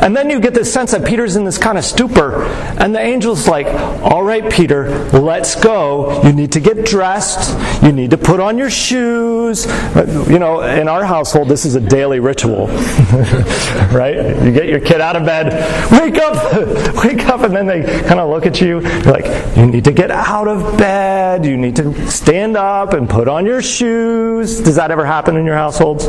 and 0.00 0.16
then 0.16 0.30
you 0.30 0.40
get 0.40 0.54
this 0.54 0.72
sense 0.72 0.92
that 0.92 1.04
Peter's 1.06 1.36
in 1.36 1.44
this 1.44 1.58
kind 1.58 1.76
of 1.76 1.84
stupor, 1.84 2.44
and 2.78 2.94
the 2.94 3.00
angel's 3.00 3.48
like, 3.48 3.66
All 4.02 4.22
right, 4.22 4.50
Peter, 4.50 4.88
let's 5.10 5.54
go. 5.54 6.22
You 6.22 6.32
need 6.32 6.52
to 6.52 6.60
get 6.60 6.84
dressed. 6.86 7.58
You 7.82 7.92
need 7.92 8.10
to 8.10 8.18
put 8.18 8.40
on 8.40 8.58
your 8.58 8.70
shoes. 8.70 9.66
Uh, 9.66 10.26
you 10.28 10.38
know, 10.38 10.60
in 10.60 10.88
our 10.88 11.04
household, 11.04 11.48
this 11.48 11.64
is 11.64 11.74
a 11.74 11.80
daily 11.80 12.20
ritual, 12.20 12.66
right? 13.92 14.16
You 14.44 14.52
get 14.52 14.66
your 14.66 14.80
kid 14.80 15.00
out 15.00 15.16
of 15.16 15.24
bed, 15.24 15.46
wake 15.90 16.18
up, 16.18 16.94
wake 17.04 17.26
up, 17.26 17.40
and 17.42 17.54
then 17.54 17.66
they 17.66 17.82
kind 18.02 18.20
of 18.20 18.30
look 18.30 18.46
at 18.46 18.60
you. 18.60 18.80
Like, 18.80 19.26
You 19.56 19.66
need 19.66 19.84
to 19.84 19.92
get 19.92 20.10
out 20.10 20.48
of 20.48 20.78
bed. 20.78 21.44
You 21.44 21.56
need 21.56 21.76
to 21.76 22.10
stand 22.10 22.56
up 22.56 22.92
and 22.92 23.08
put 23.08 23.28
on 23.28 23.46
your 23.46 23.62
shoes. 23.62 24.60
Does 24.60 24.76
that 24.76 24.90
ever 24.90 25.04
happen 25.04 25.36
in 25.36 25.44
your 25.44 25.56
households? 25.56 26.06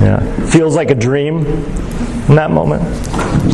Yeah. 0.00 0.20
Feels 0.46 0.76
like 0.76 0.90
a 0.90 0.94
dream 0.94 1.44
in 2.28 2.36
that 2.36 2.50
moment. 2.50 2.82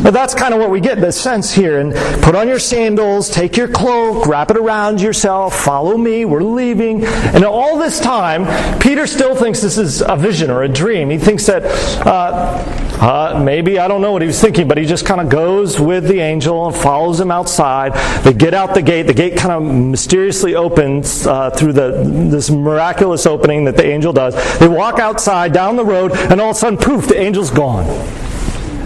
But 0.02 0.12
that's 0.12 0.34
kind 0.34 0.52
of 0.52 0.60
what 0.60 0.70
we 0.70 0.80
get, 0.80 1.00
the 1.00 1.12
sense 1.12 1.52
here. 1.52 1.78
And 1.78 1.94
put 2.22 2.34
on 2.34 2.48
your 2.48 2.58
sandals, 2.58 3.30
take 3.30 3.56
your 3.56 3.68
cloak, 3.68 4.26
wrap 4.26 4.50
it 4.50 4.56
around 4.56 5.00
yourself, 5.00 5.58
follow 5.58 5.96
me, 5.96 6.24
we're 6.24 6.42
leaving. 6.42 7.04
And 7.04 7.44
all 7.44 7.78
this 7.78 8.00
time, 8.00 8.78
Peter 8.78 9.06
still 9.06 9.34
thinks 9.34 9.60
this 9.60 9.78
is 9.78 10.02
a 10.02 10.16
vision 10.16 10.50
or 10.50 10.62
a 10.62 10.68
dream. 10.68 11.10
He 11.10 11.18
thinks 11.18 11.46
that 11.46 11.64
uh, 12.06 12.62
uh, 13.00 13.42
maybe, 13.42 13.78
I 13.78 13.88
don't 13.88 14.00
know 14.00 14.12
what 14.12 14.22
he 14.22 14.26
was 14.26 14.40
thinking, 14.40 14.68
but 14.68 14.78
he 14.78 14.84
just 14.84 15.06
kind 15.06 15.20
of 15.20 15.28
goes 15.28 15.78
with 15.80 16.08
the 16.08 16.20
angel 16.20 16.66
and 16.66 16.74
follows 16.74 17.20
him 17.20 17.30
outside. 17.30 17.92
They 18.22 18.32
get 18.32 18.54
out 18.54 18.74
the 18.74 18.82
gate. 18.82 19.06
The 19.06 19.14
gate 19.14 19.36
kind 19.36 19.52
of 19.52 19.62
mysteriously 19.62 20.54
opens 20.54 21.26
uh, 21.26 21.50
through 21.50 21.74
the, 21.74 22.02
this 22.30 22.50
miraculous 22.50 23.26
opening 23.26 23.64
that 23.64 23.76
the 23.76 23.86
angel 23.86 24.12
does. 24.12 24.34
They 24.58 24.68
walk 24.68 24.98
outside, 24.98 25.52
down 25.52 25.76
the 25.76 25.84
road, 25.84 26.12
and 26.12 26.40
all 26.40 26.50
of 26.50 26.56
a 26.56 26.58
sudden, 26.58 26.78
poof, 26.78 27.06
the 27.06 27.18
angel's 27.18 27.50
gone. 27.50 27.86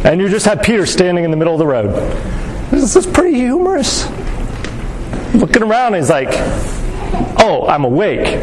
And 0.04 0.20
you 0.20 0.28
just 0.28 0.46
have 0.46 0.62
Peter 0.62 0.86
standing 0.86 1.24
in 1.24 1.30
the 1.30 1.36
middle 1.36 1.52
of 1.52 1.58
the 1.58 1.66
road. 1.66 1.90
This 2.70 2.96
is 2.96 3.06
pretty 3.06 3.34
humorous. 3.36 4.08
Looking 5.34 5.62
around, 5.62 5.94
he's 5.94 6.10
like, 6.10 6.28
Oh, 7.42 7.66
I'm 7.66 7.84
awake. 7.84 8.42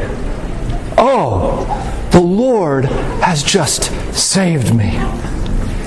Oh, 0.97 1.65
the 2.11 2.19
Lord 2.19 2.85
has 2.85 3.43
just 3.43 3.91
saved 4.13 4.73
me. 4.73 4.93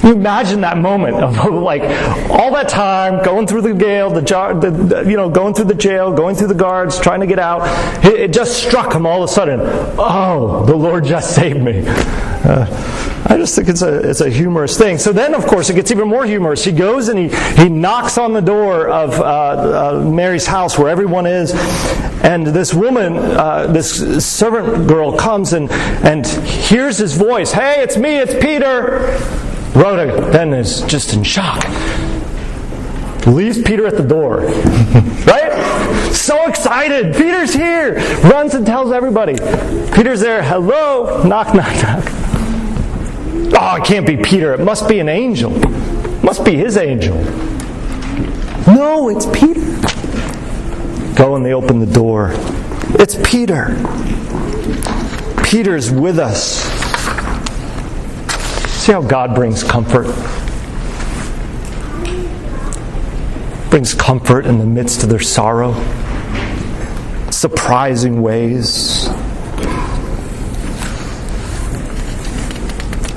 You 0.02 0.12
imagine 0.12 0.62
that 0.62 0.78
moment 0.78 1.16
of 1.16 1.36
like 1.52 1.82
all 2.30 2.52
that 2.52 2.68
time 2.68 3.22
going 3.24 3.46
through 3.46 3.62
the 3.62 3.74
jail, 3.74 4.10
the, 4.10 4.22
jar, 4.22 4.54
the, 4.54 4.70
the, 4.70 5.10
you 5.10 5.16
know, 5.16 5.28
going 5.28 5.54
through 5.54 5.66
the 5.66 5.74
jail, 5.74 6.12
going 6.12 6.36
through 6.36 6.48
the 6.48 6.54
guards, 6.54 6.98
trying 7.00 7.20
to 7.20 7.26
get 7.26 7.38
out. 7.38 7.62
It, 8.04 8.14
it 8.14 8.32
just 8.32 8.62
struck 8.62 8.94
him 8.94 9.04
all 9.04 9.22
of 9.22 9.28
a 9.28 9.32
sudden. 9.32 9.60
Oh, 9.60 10.64
the 10.66 10.76
Lord 10.76 11.04
just 11.04 11.34
saved 11.34 11.60
me. 11.60 11.82
Uh, 12.44 12.66
I 13.28 13.36
just 13.36 13.54
think 13.54 13.68
it's 13.68 13.82
a, 13.82 14.08
it's 14.08 14.22
a 14.22 14.30
humorous 14.30 14.78
thing. 14.78 14.98
So 14.98 15.12
then, 15.12 15.34
of 15.34 15.46
course, 15.46 15.68
it 15.68 15.74
gets 15.74 15.90
even 15.90 16.08
more 16.08 16.24
humorous. 16.24 16.64
He 16.64 16.72
goes 16.72 17.08
and 17.08 17.18
he, 17.18 17.28
he 17.62 17.68
knocks 17.68 18.16
on 18.18 18.32
the 18.32 18.40
door 18.40 18.88
of 18.88 19.12
uh, 19.20 19.24
uh, 19.24 20.04
Mary's 20.04 20.46
house 20.46 20.78
where 20.78 20.88
everyone 20.88 21.26
is. 21.26 21.52
And 22.24 22.46
this 22.46 22.72
woman, 22.74 23.16
uh, 23.16 23.66
this 23.66 24.26
servant 24.26 24.88
girl, 24.88 25.16
comes 25.16 25.52
and, 25.52 25.70
and 25.70 26.26
hears 26.26 26.98
his 26.98 27.16
voice 27.16 27.52
Hey, 27.52 27.82
it's 27.82 27.96
me, 27.96 28.16
it's 28.18 28.34
Peter. 28.34 29.18
Rhoda 29.78 30.30
then 30.30 30.52
is 30.52 30.82
just 30.82 31.12
in 31.12 31.22
shock. 31.22 31.64
Leaves 33.26 33.62
Peter 33.62 33.86
at 33.86 33.96
the 33.96 34.02
door. 34.02 34.38
right? 35.26 36.10
So 36.12 36.48
excited. 36.48 37.14
Peter's 37.14 37.52
here. 37.52 37.94
Runs 38.22 38.54
and 38.54 38.66
tells 38.66 38.92
everybody. 38.92 39.34
Peter's 39.94 40.20
there. 40.20 40.42
Hello. 40.42 41.22
Knock, 41.22 41.54
knock, 41.54 41.82
knock. 41.82 42.29
Oh, 43.52 43.76
it 43.76 43.84
can't 43.84 44.06
be 44.06 44.16
Peter. 44.16 44.54
It 44.54 44.60
must 44.60 44.88
be 44.88 45.00
an 45.00 45.08
angel. 45.08 45.52
It 45.56 46.24
must 46.24 46.44
be 46.44 46.56
his 46.56 46.76
angel. 46.76 47.16
No, 48.66 49.08
it's 49.08 49.26
Peter. 49.26 49.60
Go 51.14 51.36
and 51.36 51.44
they 51.44 51.52
open 51.52 51.78
the 51.80 51.92
door. 51.92 52.30
It's 52.98 53.16
Peter. 53.28 53.76
Peter's 55.44 55.90
with 55.90 56.18
us. 56.18 56.62
See 58.72 58.92
how 58.92 59.02
God 59.02 59.34
brings 59.34 59.62
comfort? 59.62 60.06
Brings 63.70 63.94
comfort 63.94 64.46
in 64.46 64.58
the 64.58 64.66
midst 64.66 65.02
of 65.02 65.08
their 65.08 65.20
sorrow. 65.20 65.74
Surprising 67.30 68.22
ways. 68.22 69.08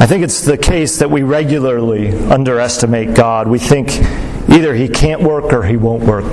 I 0.03 0.05
think 0.05 0.21
it's 0.25 0.41
the 0.41 0.57
case 0.57 0.99
that 0.99 1.09
we 1.09 1.23
regularly 1.23 2.09
underestimate 2.25 3.15
God. 3.15 3.47
We 3.47 3.57
think 3.57 4.01
either 4.49 4.75
He 4.75 4.89
can't 4.89 5.21
work 5.21 5.53
or 5.53 5.63
He 5.63 5.77
won't 5.77 6.03
work. 6.03 6.29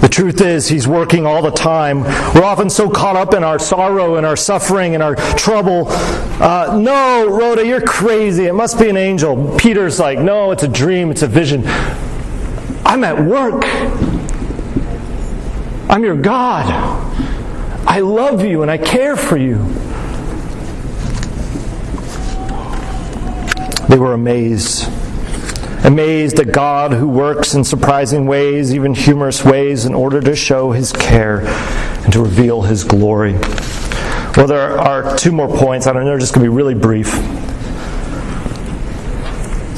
The 0.00 0.08
truth 0.08 0.40
is, 0.40 0.68
He's 0.68 0.86
working 0.86 1.26
all 1.26 1.42
the 1.42 1.50
time. 1.50 2.04
We're 2.36 2.44
often 2.44 2.70
so 2.70 2.88
caught 2.88 3.16
up 3.16 3.34
in 3.34 3.42
our 3.42 3.58
sorrow 3.58 4.14
and 4.14 4.24
our 4.24 4.36
suffering 4.36 4.94
and 4.94 5.02
our 5.02 5.16
trouble. 5.34 5.86
Uh, 5.88 6.78
no, 6.80 7.28
Rhoda, 7.28 7.66
you're 7.66 7.80
crazy. 7.80 8.44
It 8.44 8.54
must 8.54 8.78
be 8.78 8.88
an 8.88 8.96
angel. 8.96 9.56
Peter's 9.58 9.98
like, 9.98 10.20
no, 10.20 10.52
it's 10.52 10.62
a 10.62 10.68
dream, 10.68 11.10
it's 11.10 11.22
a 11.22 11.26
vision. 11.26 11.64
I'm 12.86 13.02
at 13.02 13.20
work. 13.20 13.64
I'm 15.90 16.04
your 16.04 16.16
God. 16.16 16.66
I 17.84 17.98
love 17.98 18.44
you 18.44 18.62
and 18.62 18.70
I 18.70 18.78
care 18.78 19.16
for 19.16 19.36
you. 19.36 19.56
They 23.88 23.96
were 23.96 24.12
amazed. 24.12 24.86
Amazed 25.82 26.38
at 26.40 26.52
God 26.52 26.92
who 26.92 27.08
works 27.08 27.54
in 27.54 27.64
surprising 27.64 28.26
ways, 28.26 28.74
even 28.74 28.94
humorous 28.94 29.42
ways, 29.44 29.86
in 29.86 29.94
order 29.94 30.20
to 30.20 30.36
show 30.36 30.72
his 30.72 30.92
care 30.92 31.40
and 32.04 32.12
to 32.12 32.20
reveal 32.20 32.62
his 32.62 32.84
glory. 32.84 33.32
Well, 34.36 34.46
there 34.46 34.78
are 34.78 35.16
two 35.16 35.32
more 35.32 35.48
points. 35.48 35.86
I 35.86 35.94
don't 35.94 36.04
know, 36.04 36.10
they're 36.10 36.18
just 36.18 36.34
going 36.34 36.44
to 36.44 36.50
be 36.50 36.54
really 36.54 36.74
brief. 36.74 37.08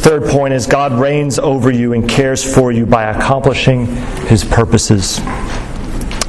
Third 0.01 0.25
point 0.25 0.55
is 0.55 0.67
God 0.67 0.99
reigns 0.99 1.39
over 1.39 1.71
you 1.71 1.93
and 1.93 2.09
cares 2.09 2.43
for 2.43 2.73
you 2.73 2.87
by 2.87 3.05
accomplishing 3.05 3.87
his 4.27 4.43
purposes. 4.43 5.21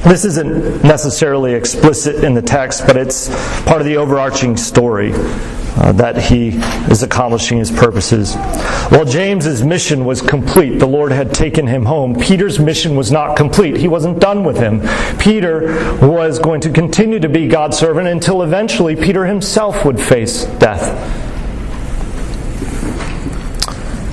This 0.04 0.24
isn't 0.24 0.84
necessarily 0.84 1.54
explicit 1.54 2.22
in 2.22 2.34
the 2.34 2.42
text, 2.42 2.86
but 2.86 2.96
it's 2.96 3.28
part 3.64 3.80
of 3.80 3.86
the 3.86 3.96
overarching 3.96 4.56
story 4.56 5.12
uh, 5.82 5.90
that 5.90 6.16
he 6.16 6.50
is 6.90 7.02
accomplishing 7.02 7.58
his 7.58 7.70
purposes. 7.70 8.36
While 8.88 9.04
James's 9.04 9.64
mission 9.64 10.04
was 10.04 10.22
complete, 10.22 10.78
the 10.78 10.86
Lord 10.86 11.10
had 11.10 11.34
taken 11.34 11.66
him 11.66 11.84
home. 11.84 12.14
Peter's 12.14 12.60
mission 12.60 12.94
was 12.94 13.10
not 13.10 13.36
complete. 13.36 13.76
He 13.76 13.88
wasn't 13.88 14.20
done 14.20 14.44
with 14.44 14.56
him. 14.58 14.80
Peter 15.18 15.98
was 16.00 16.38
going 16.38 16.60
to 16.60 16.70
continue 16.70 17.18
to 17.18 17.28
be 17.28 17.48
God's 17.48 17.76
servant 17.76 18.06
until 18.06 18.42
eventually 18.42 18.94
Peter 18.94 19.26
himself 19.26 19.84
would 19.84 20.00
face 20.00 20.44
death. 20.60 20.86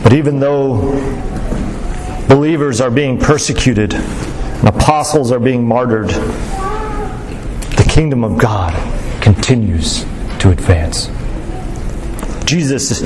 But 0.04 0.14
even 0.14 0.40
though 0.40 0.78
believers 2.28 2.82
are 2.82 2.90
being 2.90 3.20
persecuted 3.20 3.94
and 3.94 4.68
apostles 4.68 5.32
are 5.32 5.40
being 5.40 5.68
martyred, 5.68 6.10
the 7.78 7.88
kingdom 7.88 8.24
of 8.24 8.40
God 8.40 8.74
continues 9.22 10.04
to 10.40 10.50
advance. 10.50 11.10
Jesus 12.50 13.02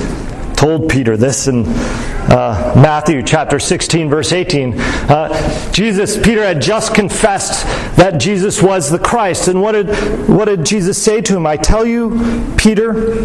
told 0.56 0.88
Peter 0.88 1.18
this 1.18 1.48
in 1.48 1.64
uh, 1.66 2.72
Matthew 2.74 3.22
chapter 3.22 3.58
16, 3.58 4.08
verse 4.08 4.32
18. 4.32 4.72
Uh, 4.80 5.70
Jesus, 5.70 6.16
Peter 6.16 6.42
had 6.42 6.62
just 6.62 6.94
confessed 6.94 7.66
that 7.98 8.18
Jesus 8.18 8.62
was 8.62 8.90
the 8.90 8.98
Christ. 8.98 9.48
And 9.48 9.60
what 9.60 9.72
did, 9.72 9.88
what 10.30 10.46
did 10.46 10.64
Jesus 10.64 11.02
say 11.02 11.20
to 11.20 11.36
him? 11.36 11.46
I 11.46 11.58
tell 11.58 11.84
you, 11.84 12.54
Peter, 12.56 13.18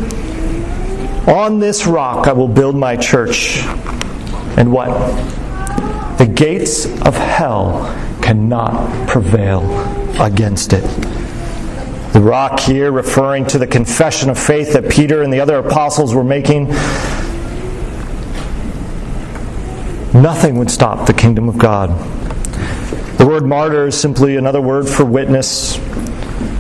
on 1.25 1.60
this 1.60 1.88
rock 1.88 2.27
I 2.27 2.34
will 2.34 2.49
build 2.49 2.75
my 2.75 2.97
church. 2.97 3.60
And 4.58 4.73
what? 4.73 4.89
The 6.17 6.25
gates 6.25 6.86
of 7.03 7.15
hell 7.15 7.95
cannot 8.21 9.08
prevail 9.08 9.63
against 10.21 10.73
it. 10.73 10.84
The 12.13 12.22
rock 12.22 12.60
here 12.60 12.91
referring 12.91 13.45
to 13.48 13.58
the 13.58 13.67
confession 13.67 14.30
of 14.30 14.39
faith 14.39 14.74
that 14.74 14.89
Peter 14.89 15.22
and 15.22 15.32
the 15.32 15.41
other 15.41 15.58
apostles 15.58 16.15
were 16.15 16.24
making. 16.24 16.69
Nothing 20.13 20.58
would 20.58 20.72
stop 20.72 21.06
the 21.06 21.13
kingdom 21.13 21.48
of 21.48 21.60
God. 21.60 21.89
The 23.19 23.28
word 23.28 23.45
martyr 23.45 23.88
is 23.88 24.00
simply 24.00 24.38
another 24.38 24.60
word 24.60 24.89
for 24.89 25.06
witness. 25.06 25.78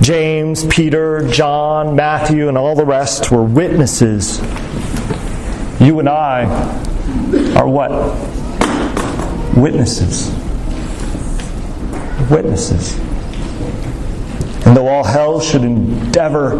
James, 0.01 0.65
Peter, 0.65 1.27
John, 1.29 1.95
Matthew, 1.95 2.47
and 2.47 2.57
all 2.57 2.75
the 2.75 2.85
rest 2.85 3.31
were 3.31 3.43
witnesses. 3.43 4.39
You 5.81 5.99
and 5.99 6.07
I 6.07 6.45
are 7.55 7.67
what? 7.67 7.91
Witnesses. 9.57 10.29
Witnesses. 12.29 12.99
And 14.69 14.77
though 14.77 14.87
all 14.87 15.03
hell 15.03 15.41
should 15.41 15.63
endeavor 15.63 16.51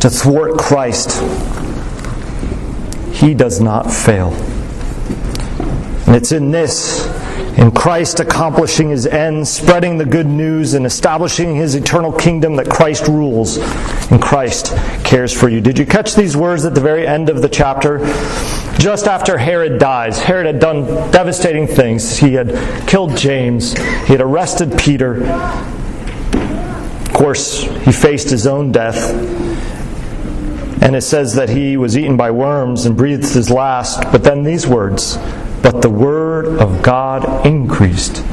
to 0.00 0.10
thwart 0.10 0.58
Christ, 0.58 1.18
he 3.10 3.32
does 3.32 3.58
not 3.58 3.90
fail. 3.90 4.34
And 6.06 6.14
it's 6.14 6.32
in 6.32 6.50
this, 6.50 7.06
in 7.56 7.70
Christ 7.70 8.20
accomplishing 8.20 8.90
his 8.90 9.06
end, 9.06 9.48
spreading 9.48 9.96
the 9.96 10.04
good 10.04 10.26
news, 10.26 10.74
and 10.74 10.84
establishing 10.84 11.56
his 11.56 11.74
eternal 11.74 12.12
kingdom 12.12 12.56
that 12.56 12.68
Christ 12.68 13.08
rules, 13.08 13.56
and 14.10 14.20
Christ 14.20 14.76
cares 15.02 15.32
for 15.32 15.48
you. 15.48 15.62
Did 15.62 15.78
you 15.78 15.86
catch 15.86 16.14
these 16.14 16.36
words 16.36 16.66
at 16.66 16.74
the 16.74 16.82
very 16.82 17.06
end 17.06 17.30
of 17.30 17.40
the 17.40 17.48
chapter? 17.48 18.00
Just 18.78 19.06
after 19.06 19.38
Herod 19.38 19.78
dies, 19.78 20.20
Herod 20.20 20.44
had 20.44 20.58
done 20.58 20.84
devastating 21.10 21.66
things. 21.66 22.18
He 22.18 22.34
had 22.34 22.86
killed 22.86 23.16
James, 23.16 23.72
he 23.72 24.12
had 24.12 24.20
arrested 24.20 24.76
Peter, 24.76 25.22
course, 27.22 27.62
he 27.84 27.92
faced 27.92 28.30
his 28.30 28.48
own 28.48 28.72
death. 28.72 29.12
And 30.82 30.96
it 30.96 31.02
says 31.02 31.36
that 31.36 31.48
he 31.48 31.76
was 31.76 31.96
eaten 31.96 32.16
by 32.16 32.32
worms 32.32 32.84
and 32.84 32.96
breathed 32.96 33.32
his 33.32 33.48
last. 33.48 34.02
But 34.10 34.24
then 34.24 34.42
these 34.42 34.66
words 34.66 35.18
But 35.62 35.82
the 35.82 35.88
word 35.88 36.60
of 36.60 36.82
God 36.82 37.46
increased 37.46 38.24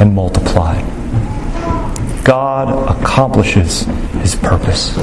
and 0.00 0.12
multiplied. 0.12 0.84
God 2.24 2.98
accomplishes 3.00 3.82
his 4.22 4.34
purpose. 4.34 4.96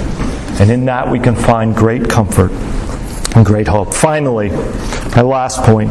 And 0.60 0.70
in 0.70 0.84
that 0.86 1.10
we 1.10 1.18
can 1.18 1.36
find 1.36 1.74
great 1.74 2.10
comfort 2.10 2.52
and 3.34 3.46
great 3.46 3.70
hope. 3.70 3.94
Finally, 3.94 4.50
my 5.16 5.22
last 5.22 5.64
point 5.64 5.90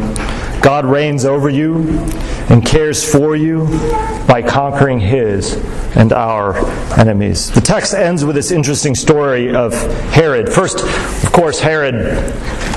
God 0.61 0.85
reigns 0.85 1.25
over 1.25 1.49
you 1.49 1.89
and 2.49 2.65
cares 2.65 3.09
for 3.09 3.35
you 3.35 3.65
by 4.27 4.41
conquering 4.41 4.99
his 4.99 5.55
and 5.95 6.13
our 6.13 6.55
enemies. 6.99 7.51
The 7.51 7.61
text 7.61 7.93
ends 7.93 8.23
with 8.23 8.35
this 8.35 8.51
interesting 8.51 8.95
story 8.95 9.53
of 9.53 9.73
Herod. 10.11 10.49
First, 10.49 10.79
of 11.23 11.31
course, 11.31 11.59
Herod 11.59 11.95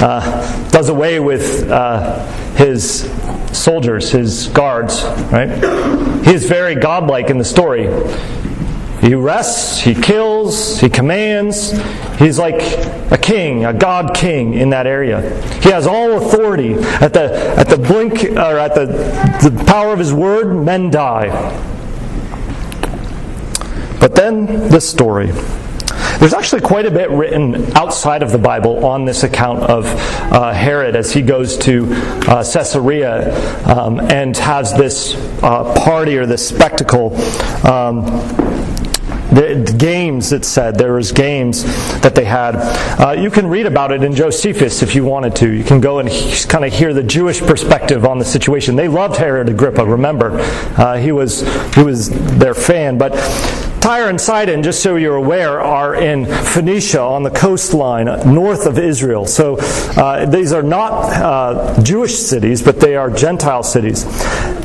uh, 0.01 0.71
does 0.71 0.89
away 0.89 1.21
with 1.21 1.71
uh, 1.71 2.25
his 2.55 3.11
soldiers, 3.53 4.11
his 4.11 4.49
guards, 4.49 5.05
right? 5.31 6.25
He 6.25 6.35
is 6.35 6.49
very 6.49 6.75
godlike 6.75 7.31
in 7.31 7.39
the 7.39 7.45
story. 7.45 7.87
He 9.05 9.15
rests, 9.15 9.81
he 9.81 9.95
kills, 9.95 10.81
he 10.81 10.89
commands. 10.89 11.73
He's 12.19 12.39
like 12.39 12.63
a 13.13 13.19
king, 13.19 13.67
a 13.67 13.73
god 13.75 14.15
king 14.15 14.55
in 14.55 14.71
that 14.71 14.87
area. 14.87 15.21
He 15.61 15.69
has 15.69 15.87
all 15.87 16.13
authority. 16.17 16.73
At 16.73 17.13
the 17.13 17.31
at 17.59 17.69
the 17.69 17.77
blink 17.77 18.25
or 18.25 18.59
at 18.59 18.75
the 18.75 18.87
the 19.47 19.65
power 19.67 19.93
of 19.93 19.99
his 19.99 20.15
word, 20.15 20.55
men 20.55 20.89
die. 20.89 21.29
But 24.01 24.15
then 24.15 24.47
this 24.47 24.89
story. 24.89 25.33
There's 26.19 26.33
actually 26.33 26.63
quite 26.63 26.87
a 26.87 26.91
bit 26.91 27.11
written 27.11 27.77
outside 27.77 28.23
of 28.23 28.33
the 28.33 28.39
Bible 28.39 28.87
on 28.87 29.05
this 29.05 29.25
account 29.25 29.65
of 29.65 29.85
uh, 29.85 30.55
Herod 30.55 30.97
as 30.97 31.13
he 31.13 31.21
goes 31.21 31.59
to 31.59 31.89
uh, 31.93 32.43
Caesarea 32.43 33.37
um, 33.67 34.01
and 34.01 34.35
has 34.39 34.73
this 34.73 35.15
uh, 35.43 35.75
party 35.85 36.17
or 36.17 36.25
this 36.25 36.49
spectacle. 36.49 37.15
Um, 37.67 38.07
the 39.35 39.75
games, 39.77 40.33
it 40.33 40.45
said, 40.45 40.77
there 40.77 40.95
was 40.95 41.13
games 41.13 41.65
that 42.01 42.15
they 42.15 42.25
had. 42.25 42.55
Uh, 43.01 43.13
you 43.13 43.31
can 43.31 43.47
read 43.47 43.67
about 43.67 43.93
it 43.93 44.03
in 44.03 44.15
Josephus 44.15 44.83
if 44.83 44.95
you 44.95 45.05
wanted 45.05 45.35
to. 45.37 45.51
You 45.51 45.65
can 45.65 45.81
go 45.81 45.99
and 45.99 46.09
kind 46.49 46.65
of 46.65 46.73
hear 46.73 46.95
the 46.95 47.03
Jewish 47.03 47.41
perspective 47.41 48.05
on 48.05 48.19
the 48.19 48.25
situation. 48.25 48.77
They 48.77 48.89
loved 48.89 49.17
Herod 49.17 49.49
Agrippa, 49.49 49.85
remember. 49.85 50.33
Uh, 50.77 50.99
he, 50.99 51.13
was, 51.13 51.43
he 51.75 51.83
was 51.83 52.11
their 52.39 52.55
fan. 52.55 52.99
But 52.99 53.13
Tyre 53.85 54.09
and 54.09 54.19
Sidon, 54.19 54.63
just 54.63 54.83
so 54.83 54.97
you're 54.97 55.17
aware, 55.17 55.61
are 55.61 55.95
in 55.95 56.25
Phoenicia 56.25 57.01
on 57.01 57.23
the 57.23 57.31
coastline 57.31 58.07
north 58.33 58.65
of 58.67 58.79
Israel. 58.79 59.27
So 59.27 59.59
uh, 59.61 60.25
these 60.25 60.55
are 60.55 60.63
not 60.63 60.93
uh, 61.13 61.83
Jewish 61.83 62.15
cities, 62.15 62.63
but 62.63 62.81
they 62.81 62.97
are 62.97 63.11
Gentile 63.11 63.63
cities. 63.63 64.05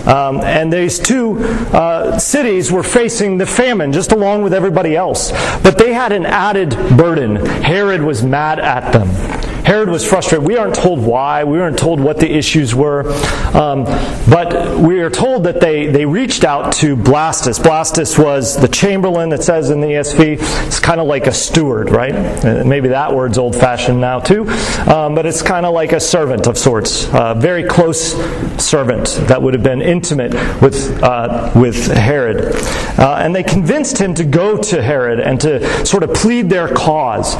Um, 0.07 0.41
and 0.41 0.71
these 0.71 0.99
two 0.99 1.39
uh, 1.39 2.17
cities 2.17 2.71
were 2.71 2.83
facing 2.83 3.38
the 3.38 3.45
famine 3.45 3.91
just 3.91 4.12
along 4.12 4.43
with 4.43 4.53
everybody 4.53 4.95
else. 4.95 5.31
But 5.62 5.77
they 5.77 5.93
had 5.93 6.12
an 6.12 6.25
added 6.25 6.71
burden. 6.97 7.35
Herod 7.35 8.01
was 8.01 8.23
mad 8.23 8.59
at 8.59 8.91
them. 8.91 9.38
Herod 9.69 9.89
was 9.89 10.03
frustrated. 10.03 10.47
We 10.47 10.58
aren't 10.58 10.73
told 10.73 10.99
why. 10.99 11.43
We 11.43 11.60
aren't 11.60 11.77
told 11.77 11.99
what 11.99 12.17
the 12.17 12.27
issues 12.27 12.73
were. 12.73 13.08
Um, 13.55 13.84
but 14.27 14.79
we 14.79 14.99
are 15.01 15.12
told 15.12 15.43
that 15.43 15.62
they, 15.62 15.86
they 15.86 16.08
reached 16.08 16.43
out 16.43 16.73
to 16.77 16.97
Blastus. 16.97 17.60
Blastus 17.60 18.17
was 18.17 18.60
the 18.60 18.67
chamberlain, 18.67 19.32
it 19.32 19.43
says 19.43 19.69
in 19.69 19.79
the 19.79 19.89
ESV. 19.89 20.39
It's 20.65 20.79
kind 20.79 20.99
of 20.99 21.05
like 21.05 21.27
a 21.27 21.32
steward, 21.32 21.91
right? 21.91 22.15
Uh, 22.15 22.63
maybe 22.65 22.88
that 22.88 23.13
word's 23.13 23.38
old 23.38 23.55
fashioned 23.55 24.01
now 24.01 24.19
too. 24.19 24.49
Um, 24.88 25.13
but 25.13 25.27
it's 25.27 25.43
kind 25.43 25.67
of 25.67 25.75
like 25.75 25.91
a 25.91 25.99
servant 25.99 26.47
of 26.47 26.58
sorts. 26.58 27.08
A 27.13 27.36
very 27.38 27.63
close 27.63 28.13
servant 28.60 29.19
that 29.27 29.39
would 29.39 29.53
have 29.53 29.62
been 29.62 29.84
intimate 29.84 30.34
with, 30.63 30.99
uh, 31.03 31.51
with 31.53 31.86
Herod. 31.95 32.55
Uh, 32.97 33.17
and 33.19 33.36
they 33.36 33.43
convinced 33.43 33.99
him 33.99 34.15
to 34.15 34.23
go 34.23 34.58
to 34.58 34.82
Herod 34.82 35.19
and 35.19 35.39
to 35.41 35.86
sort 35.86 36.01
of 36.01 36.15
plead 36.15 36.49
their 36.49 36.73
cause. 36.73 37.36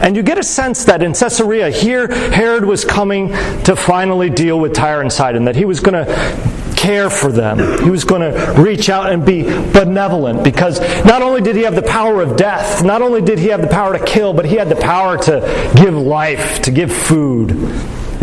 And 0.00 0.16
you 0.16 0.22
get 0.22 0.38
a 0.38 0.42
sense 0.42 0.86
that 0.86 1.02
in 1.02 1.12
Caesarea, 1.12 1.73
here 1.74 2.08
Herod 2.08 2.64
was 2.64 2.84
coming 2.84 3.28
to 3.64 3.76
finally 3.76 4.30
deal 4.30 4.58
with 4.58 4.74
Tyre 4.74 5.00
and 5.00 5.12
Sidon, 5.12 5.44
that 5.44 5.56
he 5.56 5.64
was 5.64 5.80
going 5.80 6.04
to 6.04 6.64
care 6.76 7.08
for 7.08 7.32
them. 7.32 7.82
He 7.82 7.90
was 7.90 8.04
going 8.04 8.20
to 8.20 8.54
reach 8.60 8.88
out 8.88 9.10
and 9.10 9.24
be 9.24 9.42
benevolent 9.42 10.44
because 10.44 10.80
not 11.04 11.22
only 11.22 11.40
did 11.40 11.56
he 11.56 11.62
have 11.62 11.74
the 11.74 11.82
power 11.82 12.20
of 12.20 12.36
death, 12.36 12.84
not 12.84 13.00
only 13.00 13.22
did 13.22 13.38
he 13.38 13.48
have 13.48 13.62
the 13.62 13.68
power 13.68 13.96
to 13.96 14.04
kill, 14.04 14.34
but 14.34 14.44
he 14.44 14.56
had 14.56 14.68
the 14.68 14.76
power 14.76 15.16
to 15.16 15.72
give 15.76 15.94
life, 15.94 16.60
to 16.62 16.70
give 16.70 16.92
food. 16.92 17.52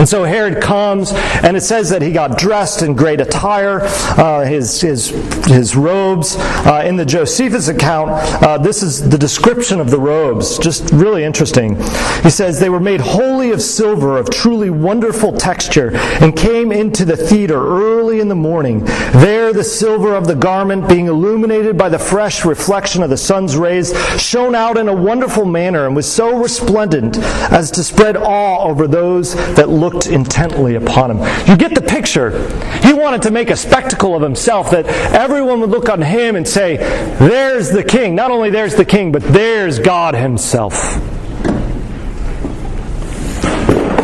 And 0.02 0.10
so 0.10 0.24
Herod 0.24 0.64
comes, 0.64 1.12
and 1.14 1.56
it 1.56 1.62
says 1.62 1.92
that 1.92 2.02
he 2.02 2.12
got 2.12 2.36
dressed 2.36 2.82
in 2.82 2.96
great 2.96 3.22
attire, 3.22 3.82
uh, 3.84 4.44
his, 4.44 4.82
his, 4.82 5.10
his 5.46 5.76
robes. 5.76 6.38
Uh, 6.40 6.82
in 6.84 6.96
the 6.96 7.06
Josephus 7.06 7.68
account, 7.68 8.10
uh, 8.42 8.58
this 8.58 8.82
is 8.82 9.08
the 9.08 9.18
description 9.20 9.80
of 9.80 9.92
the 9.92 10.00
robes, 10.00 10.58
just 10.58 10.90
really 10.92 11.24
interesting. 11.24 11.76
He 12.24 12.32
says, 12.32 12.60
They 12.60 12.70
were 12.70 12.80
made 12.80 13.00
wholly 13.00 13.52
of 13.52 13.62
silver, 13.62 14.18
of 14.18 14.32
truly 14.32 14.72
wonderful 14.72 15.34
texture, 15.34 15.92
and 15.96 16.36
came 16.36 16.72
into 16.72 17.06
the 17.06 17.16
theater 17.16 17.64
early 17.64 18.22
in 18.22 18.28
the 18.28 18.34
morning. 18.34 18.84
There, 19.14 19.54
the 19.54 19.64
silver 19.64 20.16
of 20.16 20.26
the 20.26 20.34
garment, 20.34 20.90
being 20.90 21.10
illuminated 21.10 21.78
by 21.78 21.90
the 21.90 22.00
fresh 22.00 22.44
reflection 22.44 23.04
of 23.04 23.12
the 23.12 23.18
sun's 23.18 23.56
rays, 23.56 23.94
shone 24.20 24.56
out 24.56 24.80
in 24.80 24.88
a 24.88 24.96
wonderful 24.96 25.46
manner, 25.46 25.86
and 25.86 25.96
was 25.96 26.12
so 26.12 26.40
resplendent 26.40 27.20
as 27.20 27.70
to 27.70 27.84
spread 27.84 28.18
awe 28.18 28.64
over 28.64 28.88
those 28.88 29.36
that 29.36 29.70
looked 29.70 29.91
looked 29.94 30.08
intently 30.08 30.76
upon 30.76 31.12
him. 31.12 31.18
You 31.48 31.58
get 31.58 31.76
the 31.76 31.82
picture. 31.82 32.48
He 32.80 32.94
wanted 32.94 33.22
to 33.24 33.32
make 33.32 33.50
a 33.50 33.56
spectacle 33.56 34.16
of 34.16 34.22
himself 34.22 34.72
that 34.72 34.86
everyone 35.14 35.62
would 35.62 35.70
look 35.70 35.90
on 35.90 36.02
him 36.02 36.36
and 36.36 36.48
say, 36.48 36.78
There's 36.78 37.70
the 37.70 37.84
king. 37.84 38.16
Not 38.16 38.32
only 38.32 38.50
there's 38.50 38.76
the 38.76 38.86
king, 38.86 39.12
but 39.12 39.24
there's 39.24 39.80
God 39.80 40.16
himself. 40.16 40.74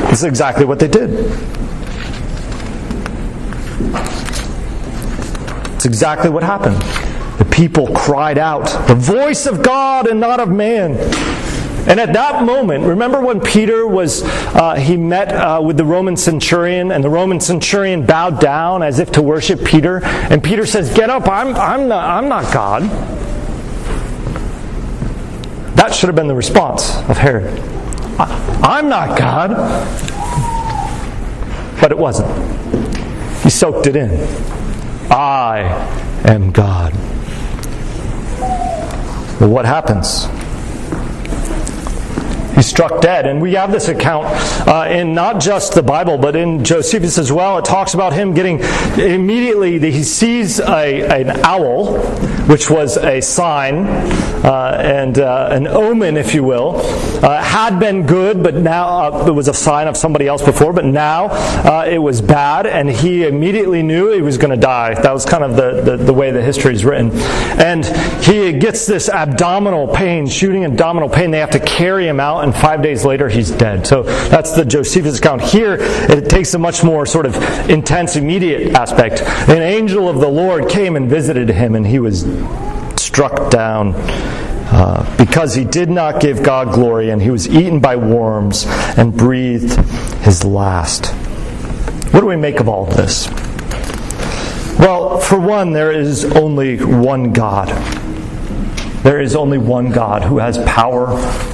This 0.09 0.19
is 0.19 0.23
exactly 0.23 0.65
what 0.65 0.79
they 0.79 0.87
did. 0.87 1.11
It's 5.75 5.85
exactly 5.85 6.29
what 6.29 6.43
happened. 6.43 6.77
The 7.37 7.45
people 7.45 7.87
cried 7.93 8.37
out, 8.37 8.65
The 8.87 8.95
voice 8.95 9.45
of 9.45 9.61
God 9.61 10.07
and 10.07 10.19
not 10.19 10.39
of 10.39 10.49
man. 10.49 10.95
And 11.85 11.99
at 11.99 12.13
that 12.13 12.43
moment, 12.43 12.83
remember 12.85 13.21
when 13.21 13.39
Peter 13.39 13.87
was, 13.87 14.23
uh, 14.23 14.75
he 14.75 14.97
met 14.97 15.31
uh, 15.31 15.61
with 15.63 15.77
the 15.77 15.85
Roman 15.85 16.17
centurion, 16.17 16.91
and 16.91 17.03
the 17.03 17.09
Roman 17.09 17.39
centurion 17.39 18.05
bowed 18.05 18.39
down 18.39 18.83
as 18.83 18.99
if 18.99 19.11
to 19.13 19.21
worship 19.21 19.63
Peter. 19.63 20.03
And 20.03 20.43
Peter 20.43 20.65
says, 20.65 20.93
Get 20.93 21.09
up, 21.09 21.27
I'm, 21.27 21.55
I'm, 21.55 21.87
not, 21.87 22.03
I'm 22.03 22.27
not 22.27 22.53
God. 22.53 22.83
That 25.77 25.93
should 25.93 26.07
have 26.07 26.15
been 26.15 26.27
the 26.27 26.35
response 26.35 26.97
of 27.07 27.17
Herod. 27.17 27.59
I'm 28.19 28.89
not 28.89 29.17
God. 29.17 29.51
But 31.79 31.91
it 31.91 31.97
wasn't. 31.97 32.27
He 33.43 33.51
soaked 33.51 33.85
it 33.85 33.95
in. 33.95 34.09
I 35.11 35.61
am 36.25 36.51
God. 36.51 36.93
Well, 39.39 39.49
what 39.49 39.65
happens? 39.65 40.25
He's 42.57 42.65
struck 42.65 43.01
dead. 43.01 43.27
And 43.27 43.39
we 43.39 43.53
have 43.53 43.71
this 43.71 43.87
account 43.87 44.25
uh, 44.67 44.87
in 44.89 45.13
not 45.13 45.39
just 45.39 45.75
the 45.75 45.83
Bible, 45.83 46.17
but 46.17 46.35
in 46.35 46.63
Josephus 46.63 47.19
as 47.19 47.31
well. 47.31 47.59
It 47.59 47.65
talks 47.65 47.93
about 47.93 48.13
him 48.13 48.33
getting 48.33 48.61
immediately, 48.97 49.79
he 49.91 50.01
sees 50.01 50.59
a, 50.59 51.21
an 51.21 51.29
owl, 51.45 51.99
which 52.47 52.71
was 52.71 52.97
a 52.97 53.21
sign 53.21 53.85
uh, 54.43 54.77
and 54.79 55.19
uh, 55.19 55.49
an 55.51 55.67
omen, 55.67 56.17
if 56.17 56.33
you 56.33 56.43
will. 56.43 56.77
Uh, 57.23 57.41
had 57.41 57.79
been 57.79 58.05
good, 58.05 58.43
but 58.43 58.55
now 58.55 59.11
uh, 59.11 59.27
it 59.27 59.31
was 59.31 59.47
a 59.47 59.53
sign 59.53 59.87
of 59.87 59.97
somebody 59.97 60.27
else 60.27 60.43
before, 60.43 60.73
but 60.73 60.85
now 60.85 61.27
uh, 61.27 61.85
it 61.87 61.97
was 61.97 62.21
bad, 62.21 62.65
and 62.67 62.89
he 62.89 63.25
immediately 63.25 63.81
knew 63.81 64.11
he 64.11 64.21
was 64.21 64.37
going 64.37 64.51
to 64.51 64.59
die. 64.59 64.93
That 64.93 65.13
was 65.13 65.25
kind 65.25 65.43
of 65.43 65.55
the, 65.55 65.81
the, 65.81 65.97
the 65.97 66.13
way 66.13 66.31
the 66.31 66.41
history 66.41 66.73
is 66.73 66.85
written. 66.85 67.11
And 67.59 67.85
he 68.23 68.53
gets 68.53 68.85
this 68.85 69.09
abdominal 69.09 69.87
pain, 69.87 70.27
shooting 70.27 70.65
abdominal 70.65 71.09
pain. 71.09 71.31
They 71.31 71.39
have 71.39 71.51
to 71.51 71.59
carry 71.59 72.07
him 72.07 72.19
out 72.19 72.43
and 72.43 72.55
five 72.55 72.81
days 72.81 73.05
later 73.05 73.29
he's 73.29 73.51
dead. 73.51 73.87
So 73.87 74.03
that's 74.03 74.53
the 74.53 74.65
Josephus 74.65 75.19
account. 75.19 75.41
Here 75.41 75.77
it 75.79 76.29
takes 76.29 76.53
a 76.53 76.59
much 76.59 76.83
more 76.83 77.05
sort 77.05 77.25
of 77.25 77.35
intense, 77.69 78.15
immediate 78.15 78.73
aspect. 78.73 79.21
An 79.49 79.61
angel 79.61 80.07
of 80.09 80.19
the 80.19 80.27
Lord 80.27 80.69
came 80.69 80.95
and 80.95 81.09
visited 81.09 81.49
him, 81.49 81.75
and 81.75 81.85
he 81.85 81.99
was 81.99 82.23
struck 83.07 83.49
down. 83.49 83.93
Uh, 84.69 85.15
because 85.17 85.55
he 85.55 85.63
did 85.63 85.89
not 85.89 86.19
give 86.19 86.43
God 86.43 86.73
glory 86.73 87.09
and 87.09 87.21
he 87.21 87.29
was 87.29 87.47
eaten 87.47 87.79
by 87.79 87.95
worms 87.95 88.65
and 88.97 89.15
breathed 89.15 89.73
his 90.23 90.43
last. 90.43 91.05
What 92.13 92.19
do 92.19 92.25
we 92.25 92.35
make 92.35 92.59
of 92.59 92.67
all 92.67 92.85
this? 92.85 93.29
Well, 94.77 95.19
for 95.19 95.39
one, 95.39 95.71
there 95.71 95.91
is 95.91 96.25
only 96.25 96.83
one 96.83 97.31
God. 97.31 97.69
There 99.03 99.21
is 99.21 99.37
only 99.37 99.57
one 99.57 99.91
God 99.91 100.23
who 100.23 100.37
has 100.39 100.57
power 100.65 101.07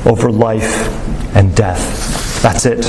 over 0.10 0.32
life 0.32 0.88
and 1.36 1.56
death. 1.56 2.42
That's 2.42 2.66
it. 2.66 2.80